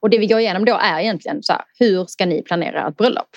[0.00, 2.96] Och det vi går igenom då är egentligen så här, hur ska ni planera ett
[2.96, 3.28] bröllop?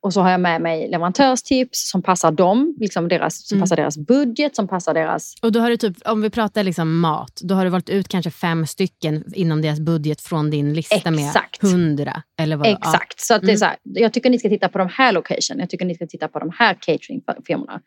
[0.00, 3.62] Och så har jag med mig leverantörstips som passar dem, liksom deras, som Mm.
[3.62, 5.34] passar deras budget, som passar deras...
[5.42, 8.08] Och då har du typ, om vi pratar liksom mat, då har du valt ut
[8.08, 11.62] kanske fem stycken inom deras budget från din lista Exakt.
[11.62, 12.22] med hundra.
[12.38, 13.20] Eller vad, Exakt.
[13.20, 13.58] Så att det är Mm.
[13.58, 15.58] så här, jag tycker ni ska titta på de här location.
[15.58, 17.80] Jag tycker ni ska titta på de här cateringfirmorna.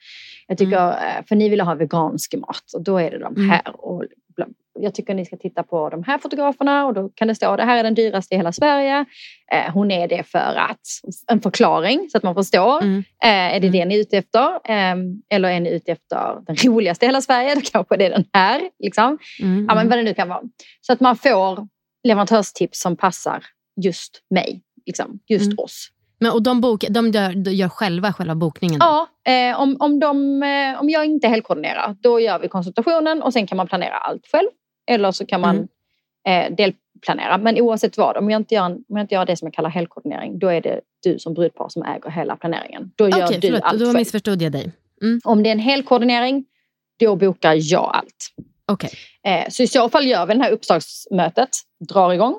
[0.47, 3.49] Jag tycker, eh, För ni vill ha vegansk mat och då är det de Mm.
[3.49, 3.61] här.
[3.85, 4.03] Och
[4.79, 7.63] jag tycker ni ska titta på de här fotograferna och då kan det stå det
[7.63, 9.05] här är den dyraste i hela Sverige.
[9.51, 10.79] Eh, hon är det för att,
[11.31, 12.81] en förklaring så att man förstår.
[12.81, 13.03] Mm.
[13.23, 14.45] Eh, är det det ni är ute efter?
[14.63, 14.95] Eh,
[15.29, 17.55] eller är ni ute efter den roligaste i hela Sverige?
[17.55, 18.61] Då kanske det är den här.
[18.79, 19.17] Liksom.
[19.41, 19.89] Mm, Ja, men mm.
[19.89, 20.41] vad det nu kan vara.
[20.81, 21.67] Så att man får
[22.03, 23.45] leverantörstips som passar
[23.81, 24.61] just mig.
[24.85, 25.57] Liksom, just Mm.
[25.59, 25.89] oss.
[26.19, 28.79] Men, och de, bok, de gör, de gör själva själva bokningen?
[28.79, 28.85] då?
[29.25, 33.33] Ja, eh, om, om, de, eh, om jag inte helkoordinerar, då gör vi konsultationen och
[33.33, 34.47] sen kan man planera allt själv.
[34.87, 35.67] Eller så kan man
[36.27, 36.51] Mm.
[36.51, 37.37] eh, delplanera.
[37.37, 39.69] Men oavsett vad, om jag, inte gör, om jag inte gör det som jag kallar
[39.69, 42.91] helkoordinering, då är det du som brudpar som äger hela planeringen.
[42.95, 43.97] Då gör Okej, du förlåt, allt då själv.
[43.97, 44.71] missförstod jag dig.
[45.01, 45.19] Mm.
[45.23, 46.45] Om det är en helkoordinering,
[46.99, 48.29] då bokar jag allt.
[48.65, 48.89] Okej.
[49.23, 51.49] Eh, Så i så fall gör vi det här uppslagsmötet,
[51.89, 52.35] drar igång.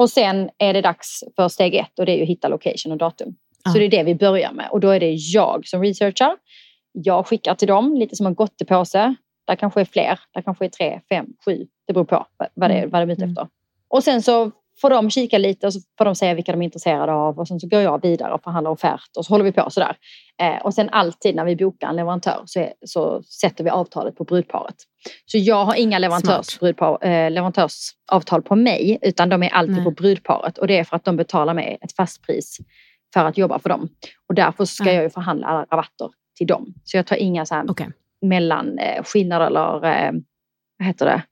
[0.00, 2.98] Och sen är det dags för steg ett och det är ju hitta location och
[2.98, 3.34] datum.
[3.64, 3.70] Ja.
[3.70, 6.36] Så det är det vi börjar med och då är det jag som researchar.
[6.92, 9.14] Jag skickar till dem lite som en gottepåse.
[9.46, 11.66] Där kanske är fler, där kanske är tre, fem, sju.
[11.86, 13.30] Det beror på vad- det är, vad de är ute Mm.
[13.32, 13.48] efter.
[13.88, 16.64] Och sen så får de kika lite och så får de säga vilka de är
[16.64, 19.52] intresserade av och sen så går jag vidare och förhandlar offert och så håller vi
[19.52, 19.96] på sådär.
[20.42, 24.16] Eh, och sen alltid när vi bokar en leverantör så, är, så sätter vi avtalet
[24.16, 24.74] på brudparet.
[25.26, 29.84] Så jag har inga leverantörs, brudpar, eh, leverantörsavtal på mig utan de är alltid Nej.
[29.84, 32.58] på brudparet och det är för att de betalar mig ett fast pris
[33.14, 33.88] för att jobba för dem.
[34.28, 34.92] Och därför ska Ja.
[34.92, 36.74] jag ju förhandla alla rabatter till dem.
[36.84, 37.88] Så jag tar inga så här Okej.
[38.22, 40.12] mellanskillnader eller eh,
[40.78, 41.22] vad heter det?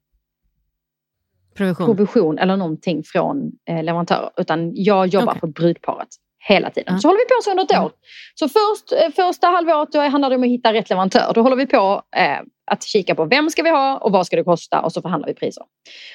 [1.59, 1.87] Provision.
[1.87, 4.31] provision eller någonting från eh, leverantörer.
[4.37, 5.41] Utan jag jobbar Okej.
[5.41, 6.09] för brudparet
[6.49, 6.95] hela tiden.
[6.95, 6.99] Ja.
[7.01, 7.85] Så håller vi på så under ett Mm.
[7.85, 7.93] år.
[8.35, 11.33] Så först, eh, första halvåret då handlar det om att hitta rätt leverantör.
[11.35, 12.39] Då håller vi på eh,
[12.71, 15.29] att kika på vem ska vi ha och vad ska det kosta och så förhandlar
[15.29, 15.65] vi priser.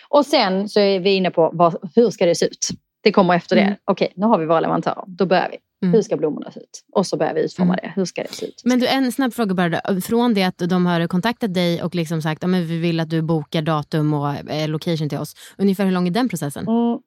[0.10, 2.68] Och sen så är vi inne på vad, hur ska det se ut?
[3.04, 3.70] Det kommer efter Mm.
[3.70, 3.78] det.
[3.86, 5.04] Okej, nu har vi våra leverantörer.
[5.08, 5.58] Då börjar vi.
[5.84, 5.94] Mm.
[5.94, 6.84] Hur ska blommorna se ut?
[6.92, 7.80] Och så börjar vi utforma Mm.
[7.84, 7.94] det.
[7.96, 8.62] Hur ska det se ut?
[8.66, 9.70] Men du, en snabb fråga bara.
[9.70, 10.02] Då.
[10.02, 13.22] Från det att de har kontaktat dig och liksom sagt att vi vill att du
[13.22, 15.36] bokar datum och eh, location till oss.
[15.58, 16.68] Ungefär hur lång är den processen?
[16.68, 17.00] Mm.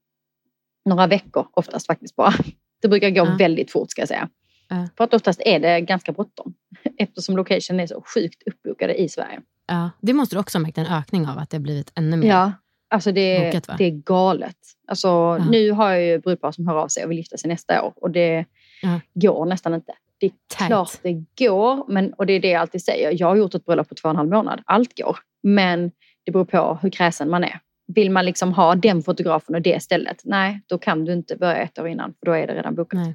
[0.84, 2.34] Några veckor oftast faktiskt bara.
[2.82, 3.36] Det brukar gå Ja.
[3.38, 4.28] väldigt fort ska jag säga.
[4.68, 4.88] Ja.
[4.96, 6.54] För att oftast är det ganska bråttom.
[6.98, 9.40] Eftersom location är så sjukt uppbokade i Sverige.
[9.68, 12.16] Ja, det måste du också ha märkt en ökning av, att det har blivit ännu
[12.16, 12.28] mer.
[12.28, 12.52] Ja,
[12.90, 14.56] alltså det, Bokat, det är galet.
[14.88, 17.82] Alltså, Nu har jag ju brudpar som hör av sig och vill gifta sig nästa
[17.82, 17.92] år.
[17.96, 18.44] Och det
[18.82, 19.00] Ja.
[19.14, 19.92] går nästan inte.
[20.18, 20.68] Det är Tajt.
[20.68, 21.84] klart det går.
[21.92, 23.20] Men, och det är det jag alltid säger.
[23.20, 24.62] Jag har gjort ett bröllop på två och en halv månad.
[24.66, 25.18] Allt går.
[25.42, 25.90] Men
[26.24, 27.60] det beror på hur kräsen man är.
[27.94, 30.20] Vill man liksom ha den fotografen och det stället?
[30.24, 32.14] Nej, då kan du inte börja ett år innan.
[32.18, 33.00] För då är det redan bokat.
[33.00, 33.14] Nej.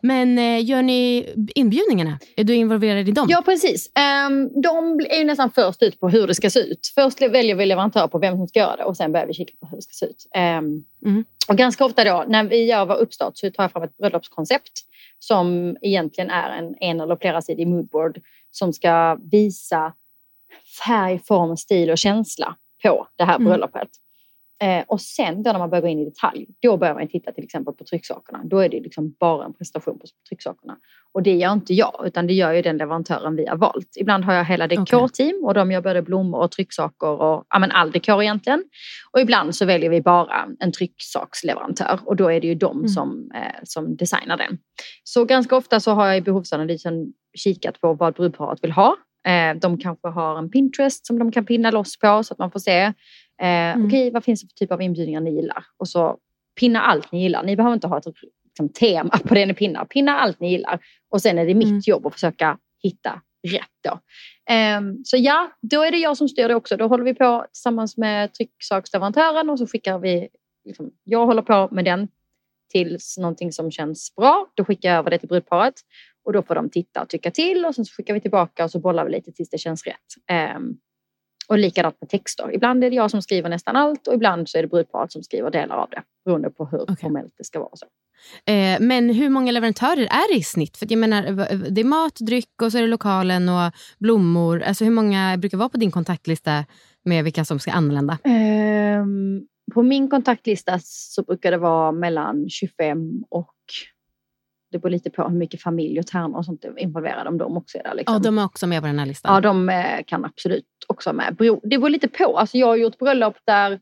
[0.00, 2.18] Men eh, gör ni inbjudningarna?
[2.36, 3.26] Är du involverad i dem?
[3.30, 3.90] Ja, precis.
[4.28, 6.92] Um, de är ju nästan först ut på hur det ska se ut.
[6.94, 9.52] Först väljer vi leverantör på vem som ska göra det och sen börjar vi kika
[9.60, 10.26] på hur det ska se ut.
[10.34, 11.24] Ehm, Mm.
[11.48, 14.72] Och ganska ofta då, när vi gör vår uppstart så tar jag fram ett bröllopskoncept
[15.18, 19.94] som egentligen är en en eller flera sidig moodboard som ska visa
[20.84, 24.07] färg, form, stil och känsla på det här Mm.
[24.62, 27.32] Eh, och sen då när man börjar gå in i detalj, då börjar man titta
[27.32, 28.40] till exempel på trycksakerna.
[28.44, 30.76] Då är det liksom bara en prestation på trycksakerna.
[31.12, 33.88] Och det gör inte jag, utan det gör ju den leverantören vi har valt.
[33.96, 37.70] Ibland har jag hela dekorteam och de gör både blommor och trycksaker och ja, men
[37.70, 38.64] all dekor egentligen.
[39.12, 42.88] Och ibland så väljer vi bara en trycksaksleverantör och då är det ju de Mm.
[42.88, 44.58] som, eh, som designar den.
[45.04, 48.96] Så ganska ofta så har jag i behovsanalysen kikat på vad brudparet vill ha.
[49.26, 52.50] Eh, de kanske har en Pinterest som de kan pinna loss på så att man
[52.50, 52.92] får se.
[53.42, 55.64] Eh, Okej, vad finns det för typ av inbjudningar ni gillar?
[55.76, 56.18] Och så
[56.60, 57.42] pinna allt ni gillar.
[57.42, 58.06] Ni behöver inte ha ett
[58.44, 59.84] liksom, tema på det ni pinnar.
[59.84, 60.78] Pinna allt ni gillar.
[61.10, 61.80] Och sen är det mitt Mm.
[61.86, 64.00] jobb att försöka hitta rätt då.
[64.50, 66.76] Ehm, så ja, då är det jag som styr det också.
[66.76, 70.28] Då håller vi på tillsammans med trycksaksleverantören och så skickar vi,
[70.64, 72.08] liksom, jag håller på med den
[72.72, 74.46] tills någonting som känns bra.
[74.54, 75.74] Då skickar jag över det till brudparet
[76.24, 78.70] och då får de titta och tycka till och sen så skickar vi tillbaka och
[78.70, 79.96] så bollar vi lite tills det känns rätt.
[80.26, 80.76] Ehm,
[81.48, 82.54] och likadant med texter.
[82.54, 85.22] Ibland är det jag som skriver nästan allt och ibland så är det brudparet som
[85.22, 87.70] skriver delar av det beroende på hur formellt det ska vara.
[87.74, 87.86] Så.
[88.52, 90.76] Eh, men hur många leverantörer är det i snitt?
[90.76, 91.22] För jag menar,
[91.70, 94.62] det är mat, dryck och så är det lokalen och blommor.
[94.62, 96.64] Alltså hur många brukar vara på din kontaktlista
[97.04, 98.18] med vilka som ska anlända?
[98.24, 103.54] Ehm, på min kontaktlista så brukar det vara mellan 25 och
[104.70, 107.56] det beror lite på hur mycket familj och tärnor och sånt är involverade om de
[107.56, 107.94] också är där.
[107.94, 108.14] Liksom.
[108.14, 109.34] Ja, de är också med på den här listan.
[109.34, 111.58] Ja, de eh, kan absolut också vara med.
[111.62, 112.38] Det beror lite på.
[112.38, 113.80] Alltså, jag har gjort bröllop där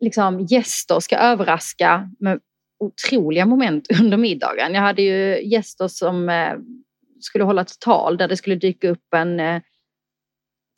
[0.00, 2.40] liksom, gäster ska överraska med
[2.78, 4.74] otroliga moment under middagen.
[4.74, 6.54] Jag hade ju gäster som eh,
[7.20, 9.62] skulle hålla ett tal där det skulle dyka upp en eh,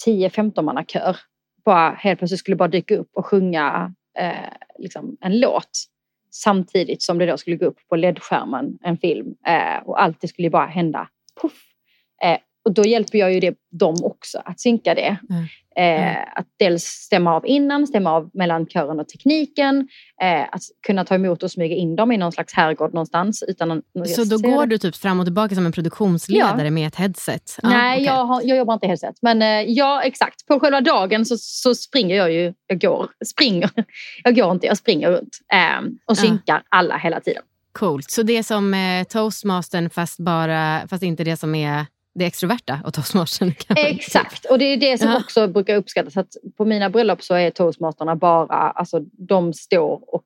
[0.07, 1.17] 10-15 manna kör.
[1.65, 5.71] Bara helt plötsligt skulle bara dyka upp och sjunga eh, liksom en låt
[6.31, 10.29] samtidigt som det då skulle gå upp på ledskärmen en film eh, och allt det
[10.29, 11.09] skulle bara hända.
[11.43, 11.53] Puff.
[12.23, 15.17] Eh, och då hjälper jag ju det, dem också att synka det.
[15.31, 15.45] Mm.
[15.79, 19.88] Eh, att dels stämma av innan, stämma av mellan kören och tekniken.
[20.23, 23.45] Eh, att kunna ta emot och smyga in dem i någon slags herrgård någonstans.
[23.49, 26.71] Utan Så då går du typ fram och tillbaka som en produktionsledare Ja.
[26.71, 27.59] med ett headset?
[27.62, 28.07] Ja, Nej, okej.
[28.07, 29.14] jag, har, jag jobbar inte i headset.
[29.23, 30.47] Men eh, ja, exakt.
[30.47, 32.55] På själva dagen så, så springer jag ju.
[32.67, 33.71] Jag går, springer.
[34.25, 35.38] Jag går inte, jag springer runt.
[35.53, 37.43] Eh, och synkar alla hela tiden.
[37.73, 38.11] Coolt.
[38.11, 41.87] Så det är som eh, toastmastern fast, bara, fast inte det som är
[42.19, 43.53] det extroverta och toastmastern?
[43.77, 45.19] Exakt, och det är det som Ja.
[45.19, 46.17] också brukar uppskattas.
[46.17, 50.25] Att på mina bröllop så är toastmasterna bara, alltså de står och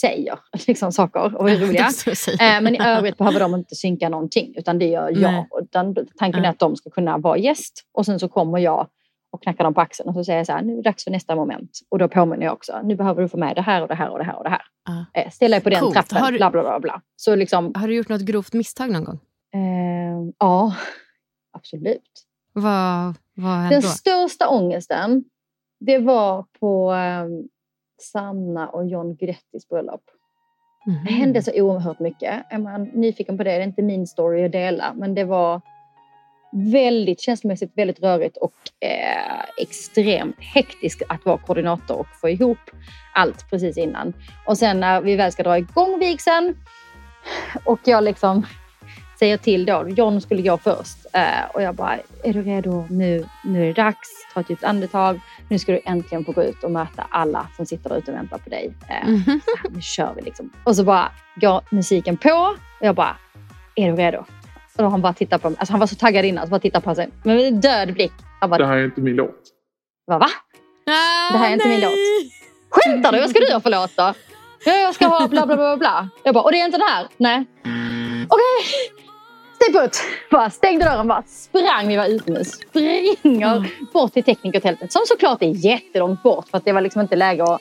[0.00, 1.88] säger liksom, saker och är roliga.
[2.06, 2.56] är.
[2.56, 5.46] Eh, Men i övrigt behöver de inte synka någonting utan det gör jag.
[5.62, 8.86] Utan tanken är att de ska kunna vara gäst och sen så kommer jag
[9.32, 11.04] och knackar dem på axeln och så säger jag så här, nu är det dags
[11.04, 11.70] för nästa moment.
[11.90, 14.10] Och då påminner jag också, nu behöver du få med det här och det här
[14.10, 14.62] och det här och det här.
[14.86, 15.20] Ja.
[15.20, 15.94] Eh, Ställ dig på den Coolt.
[15.94, 16.80] trappen, Har du- bla bla bla.
[16.80, 17.00] bla.
[17.16, 19.18] Så liksom, Har du gjort något grovt misstag någon gång?
[19.54, 20.74] eh, ja,
[21.54, 22.24] absolut.
[22.52, 23.88] Vad, vad hände Den då?
[23.88, 25.24] största ångesten,
[25.80, 27.26] det var på eh,
[28.02, 30.02] Sanna och John Guidettis bröllop.
[30.86, 31.04] Mhm.
[31.04, 32.44] Det hände så oerhört mycket.
[32.50, 35.60] Är man nyfiken på det, det är inte min story att dela, men det var
[36.56, 42.58] väldigt känslomässigt väldigt rörigt och eh, extremt hektiskt att vara koordinator och få ihop
[43.14, 44.12] allt precis innan.
[44.46, 46.54] Och sen när vi väl ska dra igång vigseln
[47.64, 48.46] och jag liksom
[49.24, 52.86] säger till då, John skulle gå först eh, och jag bara, är du redo?
[52.90, 55.20] Nu, nu är det dags, ta ett djupt andetag.
[55.48, 58.16] Nu ska du äntligen få gå ut och möta alla som sitter där ute och
[58.16, 58.72] väntar på dig.
[59.06, 59.24] Mhm.
[59.44, 60.50] så här, nu kör vi liksom.
[60.64, 62.30] Och så bara går musiken på
[62.80, 63.16] och jag bara,
[63.76, 64.18] är du redo?
[64.76, 65.56] Och då han bara tittat på mig.
[65.58, 67.08] Alltså han var så taggad innan, så bara tittar på sig.
[67.22, 68.12] Men med en död blick.
[68.40, 69.40] Han bara, Det här är inte min låt.
[70.06, 70.18] va?
[70.18, 70.28] va?
[70.86, 71.92] Ah, Det här är inte min låt.
[72.70, 73.20] Skämtar du?
[73.20, 74.14] Vad ska du ha för låt då?
[74.64, 76.08] Ja, jag ska ha bla bla bla bla.
[76.24, 77.06] Jag bara, och det är inte den här?
[77.16, 77.44] Nej.
[78.28, 79.03] Okej.
[79.64, 80.02] Stay put.
[80.30, 81.88] Bara stängde dörren bara sprang.
[81.88, 82.52] Vi var utomhus.
[82.52, 84.92] Springer bort till teknikertältet.
[84.92, 86.48] Som såklart är jättelångt bort.
[86.48, 87.60] För att det var liksom inte läge att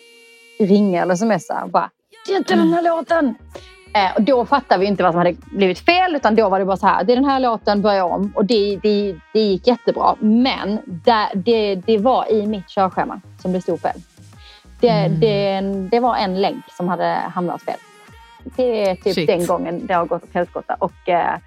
[0.60, 1.68] ringa eller smsa.
[1.68, 1.90] Bara,
[2.28, 3.36] det är inte den här låten.
[3.96, 6.16] Eh, och då fattade vi inte vad som hade blivit fel.
[6.16, 7.04] Utan då var det bara så här.
[7.04, 8.34] Det är den här låten, börja om.
[8.36, 10.16] Och det, det, det gick jättebra.
[10.20, 14.02] Men det, det, det var i mitt körschema som det stod fel.
[14.80, 15.62] Det, det,
[15.92, 17.78] det var en länk som hade hamnat fel.
[18.44, 19.28] Det är typ Shit.
[19.28, 20.76] den gången det har gått åt helskotta.
[20.80, 21.38] Och eh,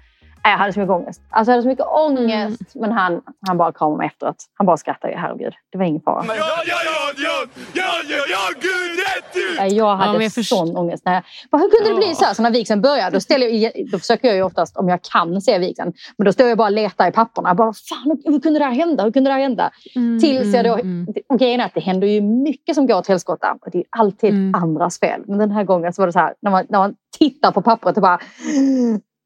[0.43, 1.21] jag hade så mycket ångest.
[1.29, 2.61] Alltså jag hade så mycket ångest.
[2.75, 4.35] Men han, han bara kramade mig efteråt.
[4.53, 5.13] Han bara skrattade.
[5.17, 6.23] Herregud, det var ingen fara.
[6.27, 6.75] Ja, ja, ja,
[7.17, 11.05] ja, ja, ja, ja, gud rätt Nej, Jag hade men jag först- sån ångest.
[11.05, 12.33] När jag, bara, hur kunde det bli så här?
[12.33, 15.41] Så när vigseln börjar, då, ställer jag, då försöker jag ju oftast, om jag kan
[15.41, 17.53] se vigseln, men då står jag bara och letar i papperna.
[17.55, 19.03] Bara, Fan, hur kunde det här hända?
[19.03, 19.71] Hur kunde det här hända?
[19.95, 20.73] Mm, Tills jag då...
[20.73, 21.07] mm, mm.
[21.29, 23.57] Och grejen är att det händer ju mycket som går åt helskotta.
[23.61, 24.55] Och det är alltid Mm.
[24.63, 25.21] andras fel.
[25.27, 27.61] Men den här gången så var det så här, när man, när man tittar på
[27.61, 28.19] pappret och bara...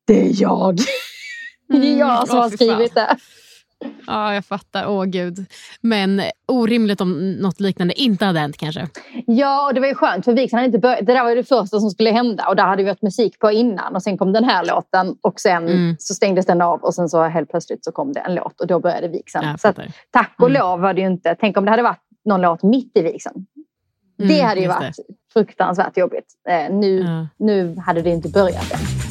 [0.07, 0.77] Det är jag!
[1.67, 3.17] Det är jag som har skrivit det.
[4.07, 4.87] Ja, jag fattar.
[4.87, 5.45] Åh gud.
[5.81, 8.87] Men orimligt om något liknande inte hade hänt kanske.
[9.27, 11.05] Ja, och det var ju skönt för vigseln hade inte börjat.
[11.05, 13.39] Det där var ju det första som skulle hända och där hade vi haft musik
[13.39, 15.95] på innan och sen kom den här låten och sen Mm.
[15.99, 18.67] så stängdes den av och sen så helt plötsligt så kom det en låt och
[18.67, 19.21] då började.
[19.33, 19.79] Jag så att,
[20.11, 20.61] tack och Mm.
[20.61, 21.35] lov var det ju inte.
[21.39, 23.17] Tänk om det hade varit någon låt mitt i det
[24.23, 24.95] Mm, hade ju varit
[25.33, 26.25] fruktansvärt jobbigt.
[26.49, 27.27] Eh, nu, Ja.
[27.45, 29.10] nu hade det inte börjat än.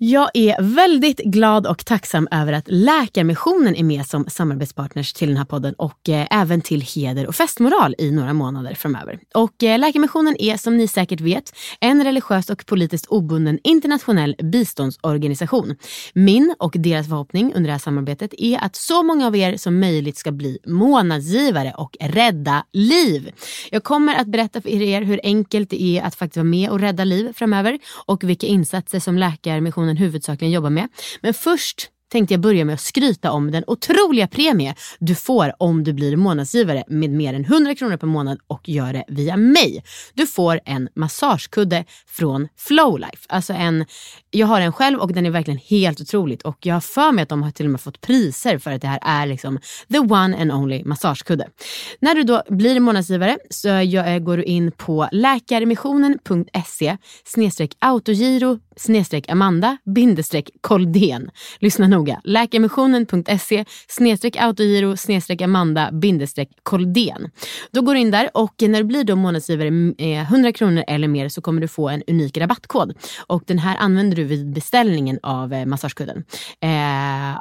[0.00, 5.36] Jag är väldigt glad och tacksam över att Läkarmissionen är med som samarbetspartners till den
[5.36, 9.18] här podden och eh, även till Heder och festmoral i några månader framöver.
[9.34, 15.76] Och eh, Läkarmissionen är som ni säkert vet en religiös och politiskt obunden internationell biståndsorganisation.
[16.14, 19.80] Min och deras förhoppning under det här samarbetet är att så många av er som
[19.80, 23.30] möjligt ska bli månadsgivare och rädda liv.
[23.70, 26.80] Jag kommer att berätta för er hur enkelt det är att faktiskt vara med och
[26.80, 30.88] rädda liv framöver och vilka insatser som Läkarmissionen huvudsakligen jobbar med.
[31.20, 35.84] Men först tänkte jag börja med att skryta om den otroliga premie du får om
[35.84, 39.84] du blir månadsgivare med mer än 100 kronor per månad och gör det via mig.
[40.14, 43.26] Du får en massagekudde från Flowlife.
[43.28, 43.84] Alltså en,
[44.30, 47.22] jag har en själv och den är verkligen helt otroligt och jag har för mig
[47.22, 49.58] att de har till och med fått priser för att det här är liksom
[49.92, 51.48] the one and only massagekudde.
[52.00, 56.96] När du då blir månadsgivare så eh, går du in på läkarmissionen.se
[57.78, 61.30] autogiro snedstreck Amanda bindestreck Koldén.
[61.58, 62.20] Lyssna noga.
[62.24, 67.30] Läkarmissionen.se snedstreck autogiro snedstreck Amanda bindestreck Koldén.
[67.70, 70.84] Då går du in där och när du blir då månadsgivare mm, eh, 100 kronor
[70.86, 72.94] eller mer så kommer du få en unik rabattkod.
[73.26, 76.24] Och den här använder du vid beställningen av eh, massagekudden.
[76.60, 76.70] Eh,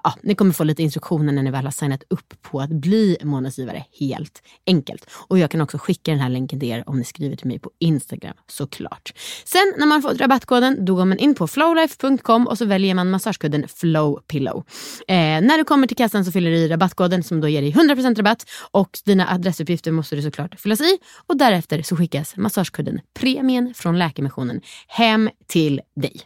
[0.03, 3.17] ja, ni kommer få lite instruktioner när ni väl har signat upp på att bli
[3.23, 3.83] månadsgivare.
[3.99, 5.09] Helt enkelt.
[5.27, 7.59] Och jag kan också skicka den här länken till er om ni skriver till mig
[7.59, 9.13] på Instagram såklart.
[9.45, 12.95] Sen när man fått rabattkoden då går man in in på flowlife.com och så väljer
[12.95, 14.63] man massagekudden Flow Pillow.
[15.07, 17.71] Eh, när du kommer till kassan så fyller du i rabattkoden som då ger dig
[17.71, 20.97] 100% rabatt och dina adressuppgifter måste du såklart fyllas i
[21.27, 26.21] och därefter så skickas massagekudden Premien från Läkarmissionen hem till dig.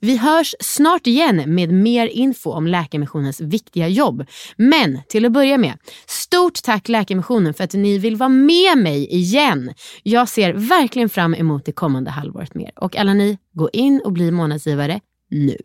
[0.00, 4.26] Vi hörs snart igen med mer info om Läkarmissionens viktiga jobb.
[4.56, 9.14] Men till att börja med, stort tack Läkarmissionen för att ni vill vara med mig
[9.14, 9.74] igen.
[10.02, 12.72] Jag ser verkligen fram emot det kommande halvåret med er.
[12.76, 15.00] Och alla ni, gå in och bli månadsgivare
[15.30, 15.56] nu.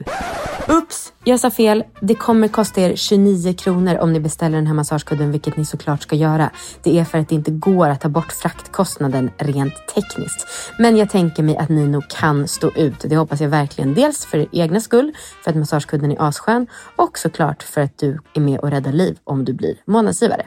[0.69, 1.83] Ups, jag sa fel.
[2.01, 6.01] Det kommer kosta er 29 kronor om ni beställer den här massagekudden, vilket ni såklart
[6.01, 6.49] ska göra.
[6.83, 10.47] Det är för att det inte går att ta bort fraktkostnaden rent tekniskt.
[10.79, 12.99] Men jag tänker mig att ni nog kan stå ut.
[12.99, 13.93] Det hoppas jag verkligen.
[13.93, 15.13] Dels för er egna skull,
[15.43, 19.17] för att massagekudden är asskön och såklart för att du är med och räddar liv
[19.23, 20.45] om du blir månadsgivare.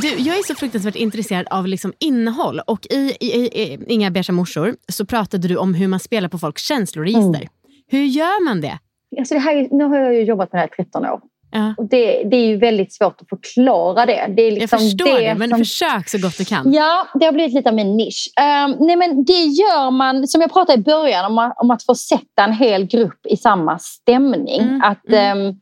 [0.00, 4.32] Du, jag är så fruktansvärt intresserad av liksom innehåll och i, i, i Inga beiga
[4.32, 7.40] morsor så pratade du om hur man spelar på folks känsloregister.
[7.40, 7.48] Mm.
[7.86, 8.78] Hur gör man det?
[9.18, 11.20] Alltså det här, nu har jag ju jobbat med det här i 13 år.
[11.50, 11.74] Ja.
[11.76, 14.26] Och det, det, är ju väldigt svårt att förklara det.
[14.36, 15.58] det är liksom jag förstår det, det men som...
[15.58, 16.72] försök så gott du kan.
[16.72, 18.32] Ja, det har blivit lite av min nisch.
[18.40, 21.82] Um, nej, men det gör man, som jag pratade i början, om, att, om att
[21.82, 24.60] få sätta en hel grupp i samma stämning.
[24.60, 24.82] Mm.
[24.82, 25.46] Att, mm.
[25.46, 25.60] Um,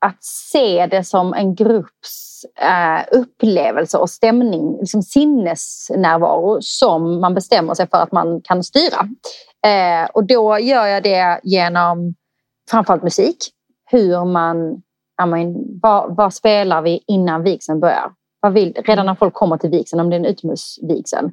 [0.00, 7.74] att se det som en grupps eh, upplevelse och stämning, liksom sinnesnärvaro som man bestämmer
[7.74, 9.08] sig för att man kan styra.
[9.66, 12.14] Eh, och då gör jag det genom
[12.70, 13.36] framförallt musik.
[13.90, 14.82] Hur man
[15.26, 18.12] men, vad, vad, spelar vi innan vigseln börjar?
[18.40, 21.24] Vad vill, redan när folk kommer till vigseln, om det är en utomhusvigsel,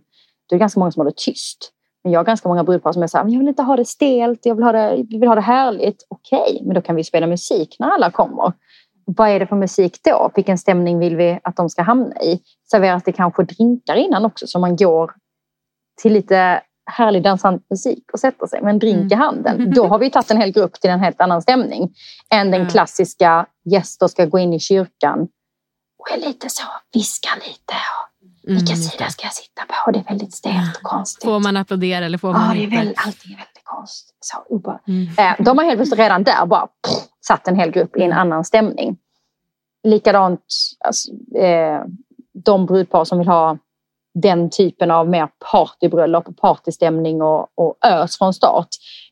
[0.50, 1.72] då är det ganska många som håller tyst.
[2.06, 3.86] Men jag har ganska många brudpar som är så här, jag vill inte ha det
[3.86, 6.06] stelt, jag vill ha det, vill ha det härligt.
[6.10, 8.54] Okej, men då kan vi spela musik när alla kommer.
[9.06, 10.32] Vad är det för musik då?
[10.36, 12.40] Vilken stämning vill vi att de ska hamna i?
[12.72, 15.14] Serveras det kanske drinkar innan också så man går
[16.02, 19.12] till lite härlig dansant musik och sätter sig med en drink mm.
[19.12, 19.74] i handen.
[19.76, 21.94] Då har vi tagit en hel grupp till en helt annan stämning
[22.30, 25.28] än den klassiska gäster ska gå in i kyrkan
[26.00, 28.15] och är lite så, viska lite och
[28.48, 28.78] vilken mm.
[28.78, 29.92] sida ska jag sitta på?
[29.92, 31.24] Det är väldigt stelt och konstigt.
[31.24, 32.78] Får man applådera eller får man ja, inte?
[32.78, 34.18] Väldigt, allting är väldigt konstigt.
[34.20, 34.38] Så,
[34.88, 35.08] mm.
[35.18, 38.14] eh, de har helt plötsligt redan där bara pff, satt en hel grupp i en
[38.14, 38.98] annan stämning.
[39.84, 40.42] Likadant
[40.86, 41.82] alltså, eh,
[42.34, 43.58] de brudpar som vill ha
[44.14, 48.68] den typen av mer partybröllop, partystämning och, och ös från start.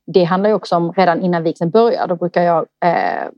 [0.06, 2.08] Det handlar ju också om redan innan vigseln börjar.
[2.08, 3.30] Då brukar jag eh,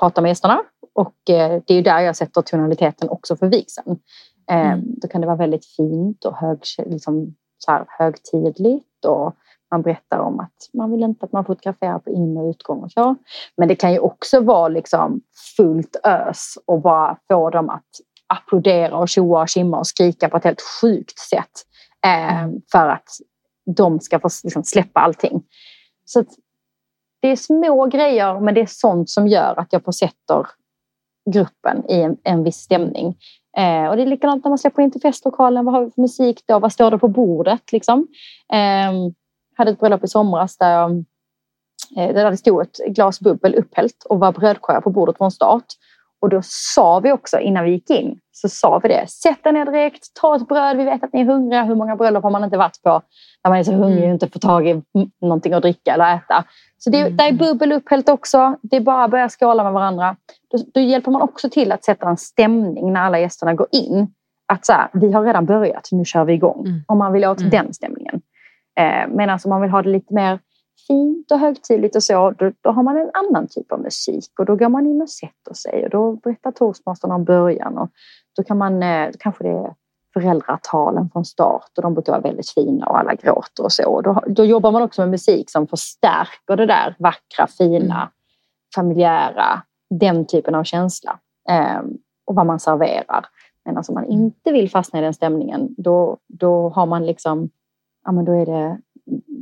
[0.00, 0.60] prata med gästerna
[1.00, 3.98] och eh, det är där jag sätter tonaliteten också för vigseln.
[4.50, 4.84] Eh, mm.
[4.84, 9.34] Då kan det vara väldigt fint och hög, liksom, så här, högtidligt och
[9.70, 12.92] man berättar om att man vill inte att man fotograferar på in och utgång och
[12.92, 13.16] så.
[13.56, 15.20] Men det kan ju också vara liksom
[15.56, 17.88] fullt ös och bara få dem att
[18.26, 21.66] applådera och tjoa och kimma och skrika på ett helt sjukt sätt.
[22.06, 22.60] Eh, mm.
[22.72, 23.08] för att
[23.76, 25.42] de ska få liksom, släppa allting.
[26.04, 26.24] Så
[27.22, 30.46] det är små grejer men det är sånt som gör att jag försätter
[31.30, 33.16] gruppen i en, en viss stämning.
[33.56, 35.64] Eh, och det är likadant när man släpper in till festlokalen.
[35.64, 36.58] Vad har vi för musik då?
[36.58, 37.72] Vad står det på bordet?
[37.72, 38.06] Liksom?
[38.52, 38.92] Eh,
[39.56, 40.90] hade ett bröllop i somras där,
[41.96, 45.66] eh, där det stod ett glas bubbel upphällt och var brödkorgar på bordet från start.
[46.20, 49.10] Och då sa vi också innan vi gick in, så sa vi det.
[49.10, 51.62] Sätt er ner direkt, ta ett bröd, vi vet att ni är hungriga.
[51.64, 53.02] Hur många bröllop har man inte varit på?
[53.44, 54.82] När man är så hungrig och inte får tag i
[55.20, 56.44] någonting att dricka eller äta.
[56.78, 58.56] Så det, där är bubbel upp helt också.
[58.62, 60.16] Det är bara att börja skåla med varandra.
[60.50, 64.14] Då, då hjälper man också till att sätta en stämning när alla gästerna går in.
[64.52, 66.66] Att så här, vi har redan börjat, nu kör vi igång.
[66.86, 67.50] Om man vill åt Mm.
[67.50, 68.20] den stämningen.
[68.80, 70.38] Eh, Medan om man vill ha det lite mer
[70.86, 74.30] fint och högtidligt och så, då, då har man en annan typ av musik.
[74.38, 77.78] Och då går man in och sätter sig och då berättar toastmastern om början.
[77.78, 77.90] Och
[78.36, 79.74] då kan man, eh, kanske det är
[80.12, 83.90] föräldratalen från start och de brukar vara väldigt fina och alla gråter och så.
[83.90, 88.10] Och Då, då jobbar man också med musik som förstärker det där vackra, fina,
[88.74, 91.18] familjära, den typen av känsla.
[91.48, 91.80] Eh,
[92.24, 93.26] och vad man serverar.
[93.64, 97.50] Men alltså om man inte vill fastna i den stämningen, då, då har man liksom,
[98.04, 98.78] ja men då är det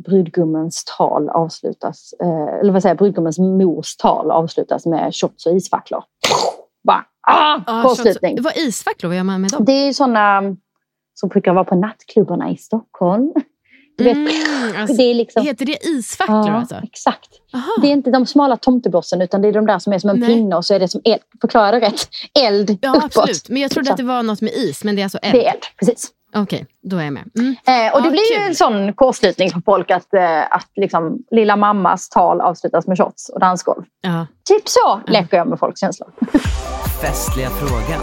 [0.04, 6.02] brudgummens tal avslutas, eh, eller vad säger brudgummens mors tal avslutas med shots och isfacklor.
[6.84, 8.42] Bara, ah, Ah, avslutning.
[8.42, 9.64] Vad isfacklor, vad gör man med dem?
[9.64, 10.42] Det är sådana
[11.14, 13.32] som brukar vara på nattklubbarna i Stockholm.
[13.98, 14.16] Du vet,
[14.76, 16.74] alltså, det är liksom, Heter det isfacklor ja, alltså?
[16.82, 17.28] Exakt.
[17.82, 20.20] Det är inte de smala tomtebossen utan det är de där som är som en
[20.20, 20.28] Nej.
[20.28, 21.20] pinne och så är det som eld.
[21.40, 22.08] Förklara rätt.
[22.40, 23.04] Eld Ja, uppåt.
[23.04, 23.48] absolut.
[23.48, 25.34] Men jag trodde att det var något med is, men det är alltså eld?
[25.34, 26.10] Det är eld, precis.
[26.42, 27.30] Okej, då är jag med.
[27.38, 27.50] Mm.
[27.66, 28.48] Eh, och det Ja, blir ju kul.
[28.48, 33.28] en sån kortslutning för folk att, eh, att liksom, lilla mammas tal avslutas med shots
[33.28, 33.82] och dansgolv.
[34.00, 34.26] Ja.
[34.48, 36.10] Typ så leker jag med folks känslor.
[37.02, 38.00] Festliga frågan.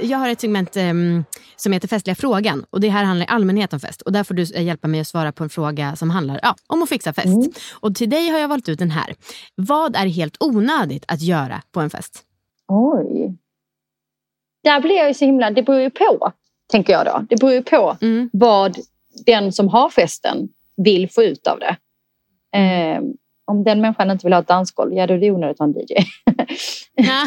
[0.00, 1.24] Jag har ett segment ehm,
[1.56, 2.64] som heter Festliga frågan.
[2.70, 4.02] Och Det här handlar i allmänhet om fest.
[4.02, 6.54] Och Där får du eh, hjälpa mig att svara på en fråga som handlar ja,
[6.66, 7.26] om att fixa fest.
[7.26, 7.50] Mm.
[7.80, 9.14] Och Till dig har jag valt ut den här.
[9.54, 12.22] Vad är helt onödigt att göra på en fest?
[12.68, 13.36] Oj.
[14.66, 15.50] Där blir jag ju så himla...
[15.50, 16.32] Det beror ju på,
[16.72, 17.26] tänker jag då.
[17.28, 18.30] Det beror ju på Mm.
[18.32, 18.76] vad
[19.26, 21.76] den som har festen vill få ut av det.
[22.58, 23.00] Eh,
[23.44, 25.66] om den människan inte vill ha ett dansgolv, ja då är det onödigt att ha
[25.66, 25.94] en DJ.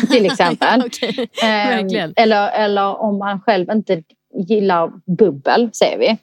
[0.12, 0.82] Till exempel.
[0.86, 4.04] Okej, Eh, eller, eller om man själv inte
[4.48, 6.18] gillar bubbel, säger vi.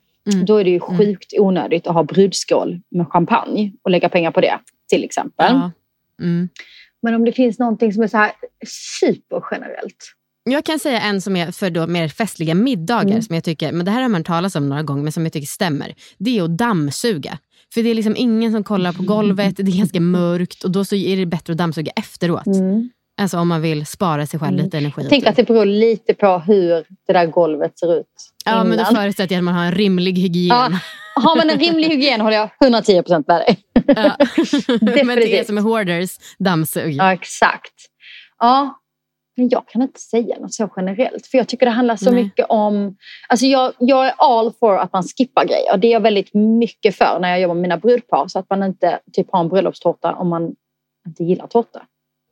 [0.45, 4.41] Då är det ju sjukt onödigt att ha brudskål med champagne och lägga pengar på
[4.41, 4.59] det,
[4.89, 5.53] till exempel.
[5.55, 5.71] Ja.
[6.23, 6.49] Mm.
[7.03, 8.33] Men om det finns någonting som är så här
[9.01, 9.97] supergenerellt.
[10.51, 13.11] Jag kan säga en som är för då mer festliga middagar.
[13.11, 13.23] Mm.
[13.23, 15.33] Som jag tycker, men Det här har man talas om några gånger, men som jag
[15.33, 15.95] tycker stämmer.
[16.19, 17.39] Det är att dammsuga.
[17.75, 20.85] För det är liksom ingen som kollar på golvet, det är ganska mörkt och då
[20.85, 22.47] så är det bättre att dammsuga efteråt.
[22.47, 22.91] Mm.
[23.21, 25.07] Alltså om man vill spara sig själv lite energi.
[25.09, 28.07] Tänk att det beror lite på hur det där golvet ser ut
[28.45, 28.95] Ja, men då innan.
[28.95, 30.57] förutsätter jag att man har en rimlig hygien.
[30.57, 30.71] Ja,
[31.15, 33.59] har man en rimlig hygien håller jag 110 procent med dig.
[33.87, 34.17] Ja.
[35.05, 36.93] men det är som är hoarders, dammsug.
[36.93, 37.75] Ja, exakt.
[38.39, 38.81] Ja,
[39.37, 41.27] men jag kan inte säga något så generellt.
[41.27, 42.25] För jag tycker det handlar så Nej.
[42.25, 42.97] mycket om...
[43.29, 45.77] Alltså jag, jag är all for att man skippar grejer.
[45.77, 48.29] Det är jag väldigt mycket för när jag jobbar med mina brudpar.
[48.29, 50.55] Så att man inte typ har en bröllopstårta om man
[51.07, 51.83] inte gillar tårta.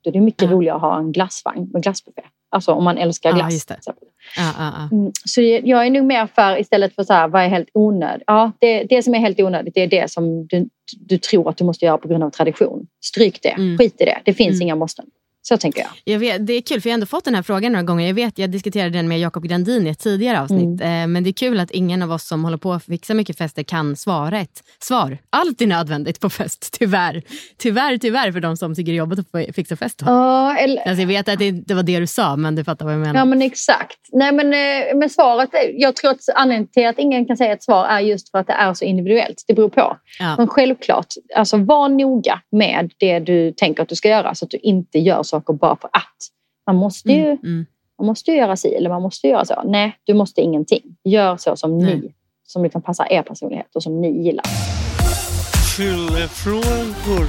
[0.05, 2.23] Då är det mycket roligare att ha en glassvagn med glassbuffé.
[2.51, 3.67] Alltså om man älskar Ja, glass.
[3.69, 3.93] Ja,
[4.37, 4.89] ja, ja.
[4.97, 8.25] Mm, Så jag är nog mer för istället för så här, vad är helt onödigt?
[8.27, 11.57] Ja, det, det som är helt onödigt det är det som du, du tror att
[11.57, 12.87] du måste göra på grund av tradition.
[13.05, 13.79] Stryk det, Mm.
[13.79, 14.19] skit i det.
[14.25, 15.07] Det finns inga måsten.
[15.49, 15.91] Så tänker jag.
[16.05, 18.07] Jag vet, det är kul, för jag har ändå fått den här frågan några gånger.
[18.07, 20.81] Jag vet, jag diskuterade den med Jakob Grandin i ett tidigare avsnitt.
[20.81, 21.03] Mm.
[21.03, 23.39] Eh, men det är kul att ingen av oss som håller på att fixa mycket
[23.39, 25.19] fester kan svara ett svar.
[25.31, 27.23] Allt är nödvändigt på fest, tyvärr.
[27.59, 30.03] Tyvärr, tyvärr för de som tycker det är jobbigt att fixa fest.
[30.07, 32.85] Ja, eller, Alltså, jag vet att det inte var det du sa, men du fattar
[32.85, 33.21] vad jag menar.
[33.21, 33.99] ja men exakt.
[34.13, 37.63] Nej men, eh, men svaret, jag tror att anledningen till att ingen kan säga ett
[37.63, 39.45] svar är just för att det är så individuellt.
[39.47, 39.97] Det beror på.
[40.19, 40.35] Ja.
[40.39, 44.51] Men självklart, alltså var noga med det du tänker att du ska göra så att
[44.51, 46.17] du inte gör saker bara för att.
[46.67, 47.67] Man måste ju, Mm, mm.
[47.99, 49.63] man måste ju göra si eller man måste göra så.
[49.65, 50.83] Nej, du måste ingenting.
[51.05, 51.97] Gör så som Nej.
[52.01, 52.15] ni,
[52.47, 54.45] som liksom passar er personlighet och som ni gillar.
[55.77, 57.27] Fyllefrågor.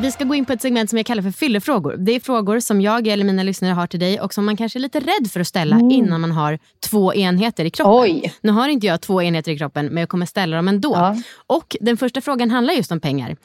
[0.00, 1.96] Vi ska gå in på ett segment som jag kallar för fyllefrågor.
[1.98, 4.78] Det är frågor som jag eller mina lyssnare har till dig och som man kanske
[4.78, 5.90] är lite rädd för att ställa Mm.
[5.90, 6.58] innan man har
[6.90, 8.20] två enheter i kroppen.
[8.40, 11.14] Nu har inte jag två enheter i kroppen, men jag kommer ställa dem ändå.
[11.46, 13.36] Och Den första frågan handlar just om pengar.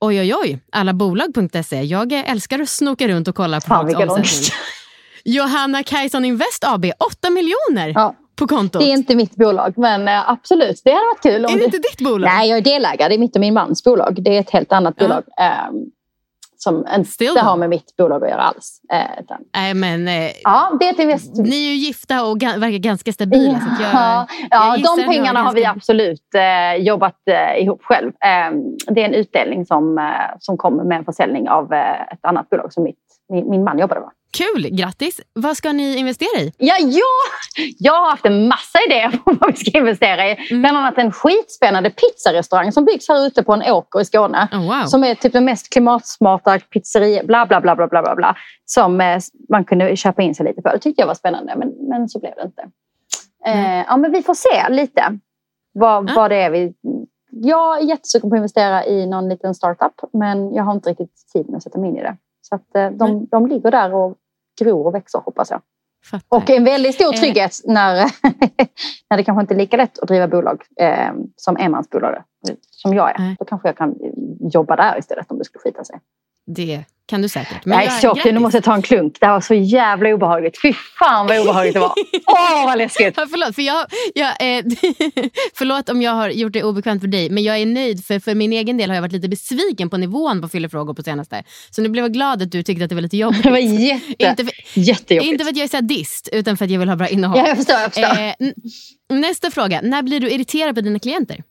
[0.00, 0.58] Oj, oj, oj.
[0.72, 1.82] Allabolag.se.
[1.82, 4.58] Jag älskar att snoka runt och kolla på Fan, folks omsättning.
[5.24, 7.94] Johanna Kajson Invest AB, 8 miljoner
[8.36, 8.82] på kontot.
[8.82, 10.80] Det är inte mitt bolag, men eh, absolut.
[10.84, 11.44] Det hade varit kul.
[11.44, 12.28] Om Är det inte ditt bolag?
[12.34, 13.08] Nej, jag är delägare.
[13.08, 14.22] Det är mitt och min mans bolag.
[14.22, 15.22] Det är ett helt annat bolag.
[15.40, 15.74] ehm,
[16.58, 18.80] som inte har med mitt bolag att göra alls.
[18.92, 21.36] Eh, utan, Nej, men, eh, ja, det är ett invest...
[21.36, 23.60] Ni är ju gifta och ga- verkar ganska stabila.
[23.60, 27.62] Så att jag, Ja, jag ja de pengarna har vi ganska- absolut eh, jobbat eh,
[27.62, 28.08] ihop själv.
[28.08, 28.58] Eh,
[28.94, 30.04] det är en utdelning som, eh,
[30.40, 31.72] som kommer med en försäljning av
[32.12, 32.96] ett annat bolag som mitt
[33.28, 34.10] min, min man jobbade med.
[34.30, 35.20] Kul, grattis.
[35.32, 36.52] Vad ska ni investera i?
[36.58, 40.36] Ja, jag, jag har haft en massa idéer på vad vi ska investera i.
[40.50, 44.48] Bland annat en skitspännande pizzarestaurang som byggs här ute på en åker i Skåne.
[44.52, 44.86] Oh, wow.
[44.86, 48.14] Som är typ den mest klimatsmarta pizzeria, bla bla bla bla bla bla.
[48.14, 49.18] bla som eh,
[49.48, 50.68] man kunde köpa in sig lite på.
[50.68, 52.62] Det tyckte jag var spännande, men, men så blev det inte.
[53.46, 55.18] Eh, ja, men vi får se lite
[55.72, 56.74] vad, vad det är vi...
[57.30, 61.32] Jag är jättesugen på att investera i någon liten startup, men jag har inte riktigt
[61.32, 62.16] tid med att sätta mig in i det.
[62.48, 64.16] Så att, eh, de, de ligger där och
[64.60, 65.60] gror och växer, hoppas jag.
[66.10, 66.36] Fattar.
[66.36, 67.20] Och en väldigt stor Eh.
[67.20, 67.94] trygghet när,
[69.10, 72.22] när det kanske inte är lika lätt att driva bolag eh, som enmansbolag
[72.70, 73.36] som jag är.
[73.38, 73.94] Då kanske jag kan
[74.40, 76.00] jobba där istället om det skulle skita sig.
[76.46, 77.66] Det kan du säkert.
[77.66, 79.16] är så kul, nu måste jag ta en klunk.
[79.20, 80.62] Det här var så jävla obehagligt.
[80.62, 81.92] Fy fan vad obehagligt det var.
[82.26, 83.14] Åh vad läskigt.
[83.16, 84.64] Ja, förlåt, för jag, jag, eh,
[85.54, 88.34] förlåt om jag har gjort det obekvämt för dig, men jag är nöjd för för
[88.34, 91.44] min egen del har jag varit lite besviken på nivån på fyllefrågor på senaste.
[91.70, 93.42] Så nu blev jag glad att du tyckte att det var lite jobbigt.
[93.42, 95.32] Det var jätte, inte för, jättejobbigt.
[95.32, 97.38] Inte för att jag är sadist, utan för att jag vill ha bra innehåll.
[97.38, 97.76] Ja, jag förstår.
[97.76, 98.18] Jag förstår.
[98.18, 99.80] Eh, nästa fråga.
[99.82, 101.42] När blir du irriterad på dina klienter?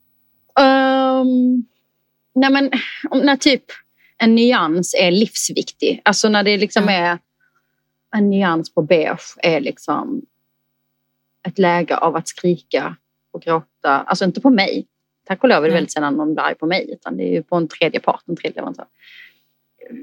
[0.60, 1.66] Um,
[2.36, 2.72] nej men,
[3.24, 3.64] när typ
[4.18, 6.01] en nyans är livsviktig.
[6.05, 7.20] Alltså när det liksom är
[8.16, 10.22] en nyans på beige är liksom
[11.47, 12.95] ett läge av att skrika
[13.32, 13.89] och gråta.
[13.89, 14.88] Alltså inte på mig.
[15.28, 16.89] Tack och lov är det väldigt sällan någon blir arg på mig.
[16.91, 18.86] Utan det är ju på en tredje part, en tredje leverantör.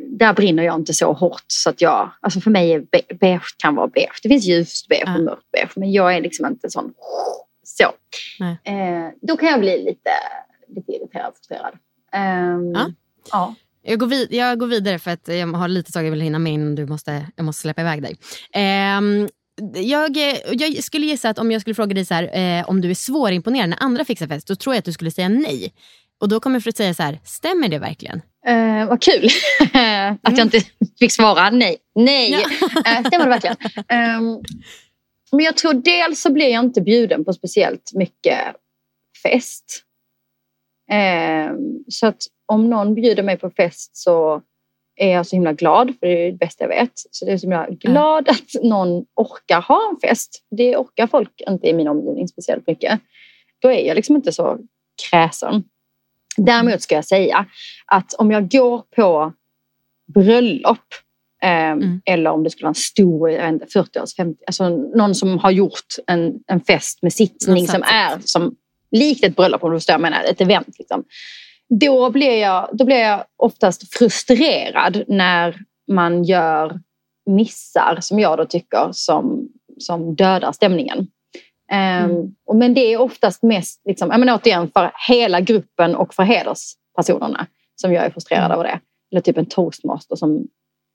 [0.06, 2.10] Där brinner jag inte så hårt så att jag...
[2.20, 4.20] Alltså för mig är be- beige kan vara beige.
[4.22, 5.70] Det finns ljust beige och mörkt beige.
[5.76, 6.94] Men jag är liksom inte sån...
[7.64, 7.84] Så.
[8.64, 10.10] Eh, då kan jag bli lite,
[10.68, 11.74] lite irriterad och frustrerad.
[12.12, 12.90] Ehm, Ja.
[13.32, 13.54] ja.
[13.82, 16.38] Jag går, vid, jag går vidare för att jag har lite saker jag vill hinna
[16.38, 18.16] med innan du måste, jag måste släppa iväg dig.
[18.52, 19.28] Ehm,
[19.74, 20.16] jag,
[20.52, 22.94] jag skulle gissa att om jag skulle fråga dig så här, eh, om du är
[22.94, 25.72] svårimponerad när andra fixar fest, då tror jag att du skulle säga nej.
[26.20, 28.22] Och då kommer jag för att säga så här, stämmer det verkligen?
[28.46, 29.28] Eh, vad kul
[30.22, 30.60] att jag inte
[30.98, 31.76] fick svara nej.
[31.94, 32.32] Nej,
[32.86, 33.56] Eh, stämmer det verkligen?
[33.88, 34.40] Ehm,
[35.32, 38.38] men jag tror dels så blir jag inte bjuden på speciellt mycket
[39.22, 39.82] fest.
[40.90, 41.56] Ehm,
[41.88, 42.22] så att
[42.53, 44.42] om någon bjuder mig på fest så
[44.96, 46.92] är jag så himla glad, för det är det bästa jag vet.
[46.94, 50.42] Så det är så himla glad att någon orkar ha en fest.
[50.50, 53.00] Det orkar folk inte i min omgivning speciellt mycket.
[53.59, 54.59] Då är jag liksom inte så
[55.11, 55.64] kräsen.
[56.36, 57.46] Däremot ska jag säga
[57.86, 59.32] att om jag går på
[60.14, 60.78] bröllop
[61.42, 65.14] eh, eller om det skulle vara en stor, jag vet inte, 40-års, 50 alltså någon
[65.14, 68.57] som har gjort en, en fest med sittning som är som
[68.90, 70.78] likt ett bröllop om du förstår vad jag menar, ett event.
[70.78, 71.05] Liksom.
[71.80, 75.58] Då, blir jag, då blir jag oftast frustrerad när
[75.92, 76.80] man gör
[77.30, 79.48] missar som jag då tycker som,
[79.78, 81.06] som dödar stämningen.
[81.72, 86.14] Ehm, och men det är oftast mest, liksom, jag menar, återigen, för hela gruppen och
[86.14, 88.80] för hederspersonerna som jag är frustrerad över det.
[89.12, 90.36] Eller typ en toastmaster som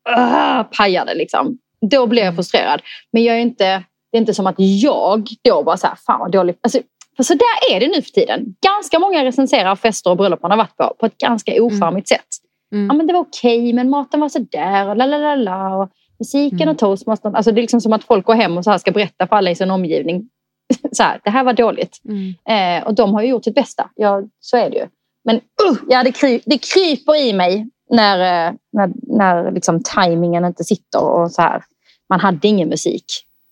[0.10, 1.16] uh, pajade.
[1.16, 1.58] Liksom.
[1.82, 2.82] Då blir jag frustrerad.
[3.12, 6.20] Men jag är inte, det är inte som att jag då bara så här, fan
[6.20, 6.60] vad dåligt.
[6.62, 6.80] Alltså,
[7.18, 8.56] för så där är det nu för tiden.
[8.62, 12.28] Ganska många recenserar fester och bröllop man har varit på på ett ganska ocharmigt sätt.
[12.70, 15.76] Ja, men det var okej, men maten var sådär och la la la la.
[15.76, 15.90] Och
[16.20, 17.36] musiken och toastmastern.
[17.36, 19.36] Alltså, det är liksom som att folk går hem och så här ska berätta för
[19.36, 20.30] alla i sin omgivning.
[20.92, 22.02] så här, det här var dåligt.
[22.50, 23.90] Eh, och de har ju gjort sitt bästa.
[23.96, 24.88] Ja, så är det ju.
[25.24, 30.46] Men uh, ja, det, kry, det kryper i mig när, eh, när, när liksom tajmingen
[30.46, 31.64] inte sitter och så här.
[32.10, 33.06] Man hade ingen musik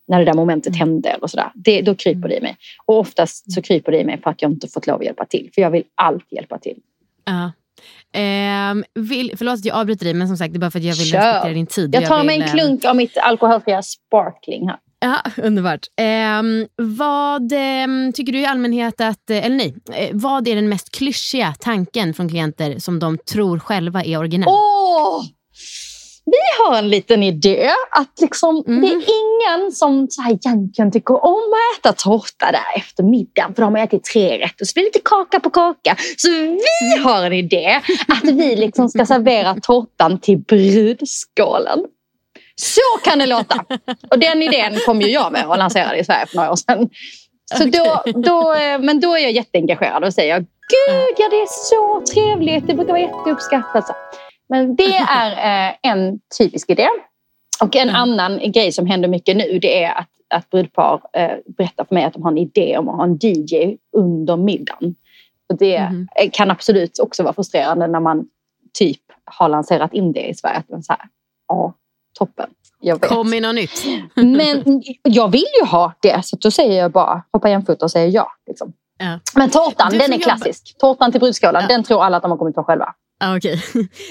[0.07, 1.09] när det där momentet hände.
[1.09, 1.51] Eller så där.
[1.55, 2.57] Det, då kryper det i mig.
[2.85, 5.25] Och oftast så kryper det i mig för att jag inte fått lov att hjälpa
[5.25, 5.49] till.
[5.55, 6.77] För jag vill alltid hjälpa till.
[7.25, 7.51] Ja.
[8.13, 10.85] Ehm, vill, förlåt att jag avbryter dig, men som sagt det är bara för att
[10.85, 11.17] jag vill Kör.
[11.17, 11.95] respektera din tid.
[11.95, 14.77] Jag tar vill, mig en ehm, klunk av mitt alkoholfria sparkling här.
[14.99, 15.87] Ja, underbart.
[15.97, 20.69] Ehm, vad ehm, tycker du i allmänhet att, eh, eller nej, eh, vad är den
[20.69, 24.49] mest klyschiga tanken från klienter som de tror själva är originell?
[24.49, 25.23] Åh!
[26.25, 28.81] Vi har en liten idé att liksom, Mm.
[28.81, 33.55] det är ingen som så här egentligen tycker om att äta tårta där efter middagen
[33.55, 35.95] för de har ätit tre rätter och så blir det lite kaka på kaka.
[36.17, 41.79] Så vi har en idé att vi liksom ska servera tårtan till brudskålen.
[42.55, 43.65] Så kan det låta.
[44.11, 46.89] Och den idén kom ju jag med och lanserade i Sverige för några år sedan.
[47.57, 51.47] Så då, då, eh, men då är jag jätteengagerad och säger Gud, ja det är
[51.47, 52.67] så trevligt.
[52.67, 53.85] Det brukar vara jätteuppskattat.
[54.49, 55.31] Men det är
[55.69, 56.87] eh, en typisk idé.
[57.61, 61.85] Och en annan grej som händer mycket nu det är att, att brudpar eh, berättar
[61.85, 64.95] för mig att de har en idé om att ha en DJ under middagen.
[65.49, 68.27] Och det eh, kan absolut också vara frustrerande när man
[68.73, 70.57] typ har lanserat in det i Sverige.
[70.57, 71.01] Att man så här,
[71.47, 71.73] ja,
[72.13, 72.49] toppen.
[72.79, 73.09] Jag vet.
[73.09, 73.85] Kom med något nytt.
[74.15, 78.09] Men jag vill ju ha det, så då säger jag bara hoppa jämfota och säger
[78.09, 78.31] ja.
[78.47, 78.73] Liksom.
[78.97, 79.19] Ja.
[79.35, 80.75] Men tårtan, Du den är klassisk.
[80.77, 82.93] Tårtan till brudskålen, den tror alla att de har kommit på själva.
[83.25, 83.57] Ah, okay.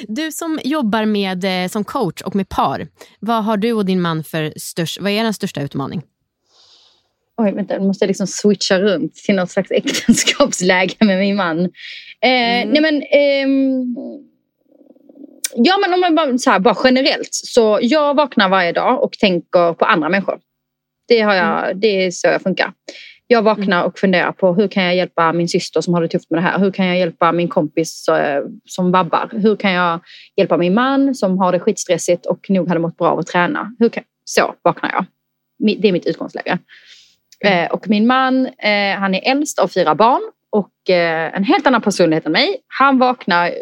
[0.09, 2.87] Du som jobbar med, eh, som coach och med par.
[3.21, 6.03] Vad har du och din man för störst, vad är den största utmaning?
[7.37, 11.61] Oj, vänta, nu måste jag liksom switcha runt till något slags äktenskapsläge med min man.
[11.61, 12.69] Eh, mm.
[12.69, 13.03] Nej men...
[13.03, 13.97] ehm,
[15.55, 17.29] ja men om man bara, så här, bara generellt.
[17.35, 20.39] Så jag vaknar varje dag och tänker på andra människor.
[21.09, 21.81] Det, har jag, mm.
[21.81, 22.73] det är så jag funkar.
[23.27, 26.31] Jag vaknar och funderar på hur kan jag hjälpa min syster som har det tufft
[26.31, 26.59] med det här?
[26.59, 29.31] Hur kan jag hjälpa min kompis eh, som vabbar?
[29.33, 30.01] Hur kan jag
[30.37, 33.77] hjälpa min man som har det skitstressigt och nog hade mått bra av att träna?
[33.79, 34.05] Hur kan...
[34.25, 35.05] Så vaknar jag.
[35.83, 36.59] Det är mitt utgångsläge.
[37.45, 37.65] Mm.
[37.65, 41.83] Eh, och min man, eh, han är äldst av fyra barn och en helt annan
[41.83, 42.57] personlighet än mig.
[42.67, 43.55] Han vaknar,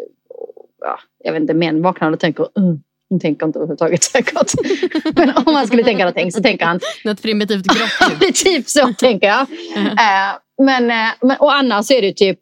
[0.81, 2.47] ja, jag vet inte, män vaknar och tänker
[3.13, 4.51] hon tänker inte överhuvudtaget säkert.
[5.15, 6.79] Men om man skulle tänka någonting så tänker han...
[7.03, 8.35] Något primitivt grått.
[8.35, 9.47] typ så tänker jag.
[9.75, 10.33] -huh.
[10.57, 10.87] men,
[11.21, 12.39] men, och annars är det typ,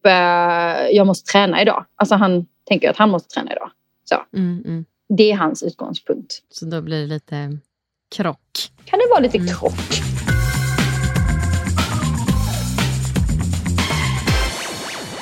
[0.92, 1.86] jag måste träna idag.
[1.96, 3.72] Alltså han tänker att han måste träna idag.
[4.10, 4.38] Så.
[4.38, 4.86] Mm, mm.
[5.18, 6.40] Det är hans utgångspunkt.
[6.50, 7.58] Så då blir det lite
[8.16, 8.72] krock?
[8.86, 9.50] Kan det vara lite mm.
[9.50, 9.74] krock?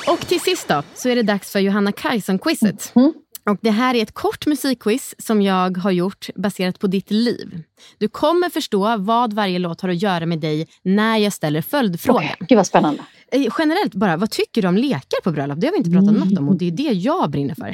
[0.06, 2.92] Och till sist då, så är det dags för Johanna Kajson-quizet.
[2.94, 3.12] Mm.
[3.44, 7.62] Och det här är ett kort musikquiz som jag har gjort baserat på ditt liv.
[7.98, 12.24] Du kommer förstå vad varje låt har att göra med dig när jag ställer följdfrågan.
[12.40, 13.02] Oh, gud vad spännande.
[13.32, 15.60] Eh, generellt bara, vad tycker du om lekar på bröllop?
[15.60, 16.28] Det har vi inte pratat mm.
[16.28, 17.64] något om och det är det jag brinner för.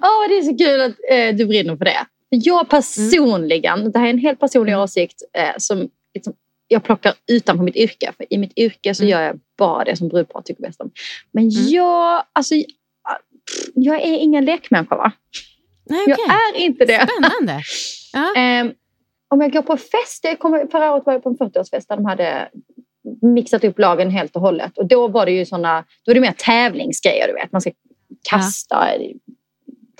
[0.00, 2.06] Oh, det är så kul att eh, du brinner för det.
[2.28, 3.92] Jag personligen, mm.
[3.92, 4.82] det här är en helt personlig mm.
[4.82, 6.32] åsikt eh, som liksom,
[6.68, 8.12] jag plockar utanför mitt yrke.
[8.16, 9.10] För I mitt yrke så mm.
[9.10, 10.90] gör jag bara det som brudpar tycker bäst om.
[11.32, 11.68] Men mm.
[11.68, 12.54] jag, alltså,
[13.74, 15.12] jag är ingen lekmänniska va?
[15.90, 16.16] Nej, okay.
[16.26, 17.08] Jag är inte det.
[17.08, 17.62] Spännande.
[18.12, 18.62] Ja.
[18.62, 18.72] um,
[19.28, 21.96] om jag går på fest, jag kommer, förra året var jag på en 40-årsfest där
[21.96, 22.48] de hade
[23.22, 24.78] mixat upp lagen helt och hållet.
[24.78, 27.52] Och då var det ju såna, då är det mer tävlingsgrejer, du vet.
[27.52, 27.70] Man ska
[28.30, 29.12] kasta ja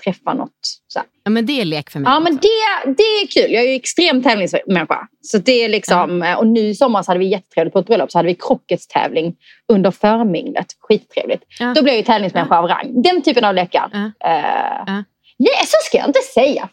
[0.03, 0.59] träffa något.
[0.87, 0.99] Så.
[1.23, 2.11] Ja, men det är lek för mig.
[2.11, 3.53] Ja, men det, det är kul.
[3.53, 5.07] Jag är ju extrem tävlingsmänniska.
[5.21, 6.37] Så det är liksom, ja.
[6.37, 8.11] Och nu i sommar så hade vi jättetrevligt på ett bröllop.
[8.11, 9.35] Så hade vi krocketstävling
[9.67, 10.67] under förminglet.
[10.79, 11.43] Skittrevligt.
[11.59, 11.73] Ja.
[11.75, 12.59] Då blev jag ju tävlingsmänniska ja.
[12.59, 13.01] av rang.
[13.01, 13.89] Den typen av lekar.
[13.93, 13.99] Ja.
[13.99, 15.03] Uh,
[15.39, 16.69] yeah, så ska jag inte säga.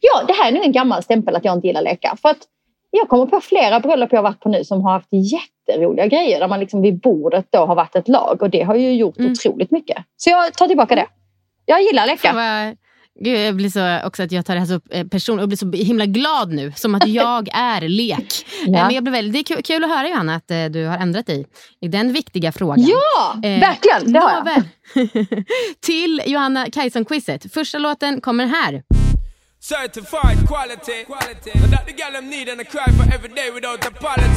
[0.00, 2.16] ja, det här är nog en gammal stämpel att jag inte gillar lekar.
[2.22, 2.38] För att
[2.90, 6.40] jag kommer på flera bröllop jag har varit på nu som har haft jätteroliga grejer.
[6.40, 8.42] Där man liksom vid bordet då har varit ett lag.
[8.42, 9.32] Och det har ju gjort mm.
[9.32, 9.96] otroligt mycket.
[10.16, 11.06] Så jag tar tillbaka det.
[11.66, 12.32] Jag gillar leka.
[13.20, 15.56] Gud, jag blir så också att jag tar det här så eh, person och blir
[15.58, 16.72] så himla glad nu.
[16.76, 18.46] Som att jag är lek.
[18.66, 18.70] ja.
[18.86, 21.26] Men jag blir väldigt, det är kul att höra Johanna att eh, du har ändrat
[21.26, 21.46] dig
[21.80, 22.86] i den viktiga frågan.
[22.88, 24.12] Ja, eh, verkligen.
[24.12, 24.64] Det har jag.
[25.80, 27.52] Till Johanna Kajson-quizet.
[27.52, 28.82] Första låten kommer här.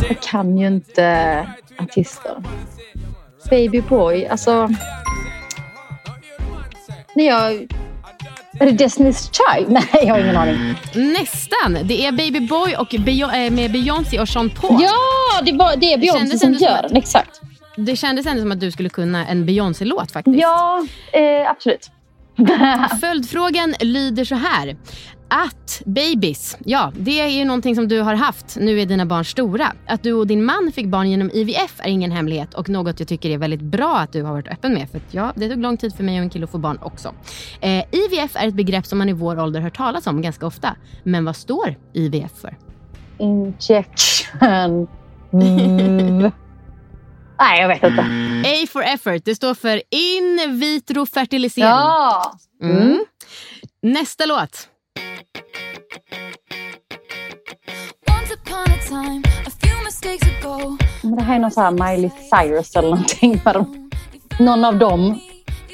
[0.09, 1.47] Jag kan ju inte
[1.79, 2.43] artister.
[3.49, 4.69] Baby boy, alltså...
[7.19, 7.53] När jag...
[8.59, 9.69] Är det Destiny's Child?
[9.71, 10.75] Nej, jag har ingen aning.
[10.93, 11.77] Nästan.
[11.83, 14.81] Det är Baby Boy och Beyo- med Beyoncé och Sean Paul.
[14.81, 16.95] Ja, det, var, det är Beyoncé som gör den.
[16.97, 17.41] Exakt.
[17.75, 20.37] Det kändes ändå som att du skulle kunna en Beyoncé-låt faktiskt.
[20.39, 21.91] Ja, eh, absolut.
[23.01, 24.75] Följdfrågan lyder så här
[25.29, 28.57] att babies, ja det är ju någonting som du har haft.
[28.59, 29.73] Nu är dina barn stora.
[29.87, 33.07] Att du och din man fick barn genom IVF är ingen hemlighet och något jag
[33.07, 34.89] tycker är väldigt bra att du har varit öppen med.
[34.89, 37.13] För ja, det tog lång tid för mig och en kille att få barn också.
[37.61, 40.75] Eh, IVF är ett begrepp som man i vår ålder hört talas om ganska ofta.
[41.03, 42.57] Men vad står IVF för?
[43.17, 44.87] Injection.
[45.31, 46.21] Mm.
[47.39, 48.01] Nej, jag vet inte.
[48.45, 49.25] A for effort.
[49.25, 51.69] Det står för in vitro fertilisering.
[51.69, 52.33] Ja!
[52.63, 53.05] Mm.
[53.81, 54.69] Nästa låt.
[61.19, 63.41] Det här är någon sån här Miley Cyrus eller någonting.
[64.39, 65.19] Någon av dem.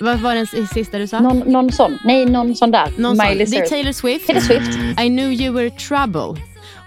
[0.02, 1.20] Vad var den sista du sa?
[1.20, 1.98] Någon, någon sån.
[2.06, 2.94] Nej, någon sån där.
[2.98, 3.60] Någon Miley sån.
[3.60, 4.28] Det är Taylor Swift.
[4.28, 5.00] Taylor Swift.
[5.00, 6.42] I knew you were trouble.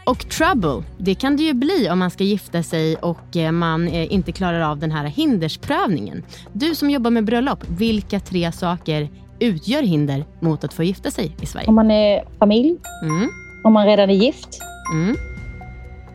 [0.04, 3.88] Och trouble, det kan det ju bli om man ska gifta sig och eh, man
[3.88, 6.24] eh, inte klarar av den här hindersprövningen.
[6.52, 9.08] Du som jobbar med bröllop, vilka tre saker
[9.40, 11.68] utgör hinder mot att få gifta sig i Sverige?
[11.68, 13.28] Om man är familj, mm.
[13.64, 14.60] om man redan är gift,
[14.94, 15.16] mm.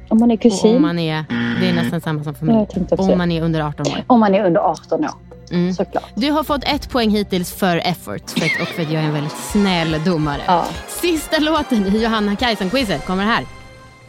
[0.09, 0.69] om man är kusin.
[0.69, 1.25] Och om man är,
[1.59, 2.67] det är nästan samma som familj.
[2.97, 4.03] Om man är under 18 år.
[4.07, 5.09] Om man är under 18 år.
[5.51, 5.73] Mm.
[5.73, 6.09] Såklart.
[6.15, 9.07] Du har fått ett poäng hittills för effort för att, och för att jag är
[9.07, 10.41] en väldigt snäll domare.
[10.47, 10.65] Ja.
[10.87, 13.45] Sista låten i Johanna Kajson-quizet kommer här.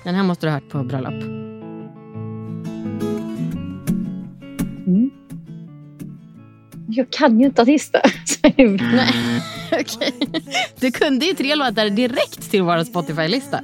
[0.03, 1.44] Den här måste du ha hört på bröllop.
[6.97, 8.01] Jag kan ju inte artister.
[9.73, 10.15] Okej.
[10.81, 13.61] Du kunde ju tre låtar direkt till vår Spotify-lista.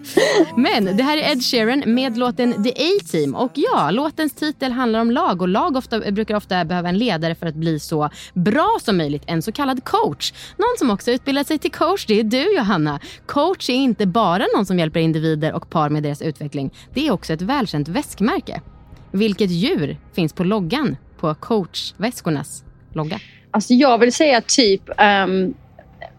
[0.56, 3.34] Men det här är Ed Sheeran med låten The A-Team.
[3.34, 7.34] Och ja, låtens titel handlar om lag och lag ofta, brukar ofta behöva en ledare
[7.34, 9.22] för att bli så bra som möjligt.
[9.26, 10.32] En så kallad coach.
[10.56, 13.00] Någon som också utbildat sig till coach, det är du Johanna.
[13.26, 16.70] Coach är inte bara någon som hjälper individer och par med deras utveckling.
[16.94, 18.60] Det är också ett välkänt väskmärke.
[19.12, 23.20] Vilket djur finns på loggan på coachväskornas logga?
[23.50, 25.54] Alltså jag vill säga typ um,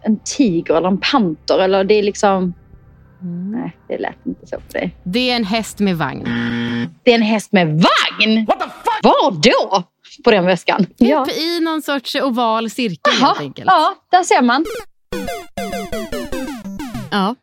[0.02, 1.60] en tiger eller en panter.
[1.60, 2.54] Eller det är liksom...
[3.24, 4.96] Nej, det lät inte så för dig.
[5.04, 6.24] Det är en häst med vagn.
[7.04, 8.46] Det är en häst med vagn?
[8.46, 9.04] What the fuck?
[9.04, 9.84] Var då?
[10.24, 10.86] På den väskan?
[10.86, 11.28] Typ ja.
[11.30, 13.68] i någon sorts oval cirkel Aha, helt enkelt.
[13.72, 14.66] Ja, där ser man.
[17.12, 17.36] Ja.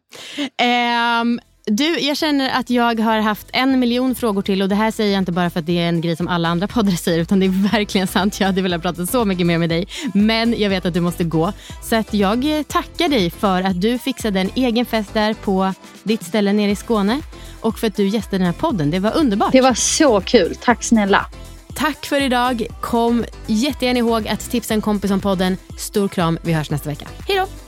[1.21, 1.41] Um,
[1.71, 5.13] du, jag känner att jag har haft en miljon frågor till och det här säger
[5.13, 7.41] jag inte bara för att det är en grej som alla andra poddar säger utan
[7.41, 8.41] det är verkligen sant.
[8.41, 11.25] Jag hade velat prata så mycket mer med dig men jag vet att du måste
[11.25, 11.53] gå.
[11.83, 16.25] Så att jag tackar dig för att du fixade en egen fest där på ditt
[16.25, 17.21] ställe nere i Skåne
[17.61, 18.91] och för att du gästade den här podden.
[18.91, 19.53] Det var underbart.
[19.53, 20.57] Det var så kul.
[20.61, 21.27] Tack snälla.
[21.75, 22.67] Tack för idag.
[22.81, 25.57] Kom jättegärna ihåg att tipsa en kompis om podden.
[25.79, 26.39] Stor kram.
[26.43, 27.09] Vi hörs nästa vecka.
[27.29, 27.68] Hej då!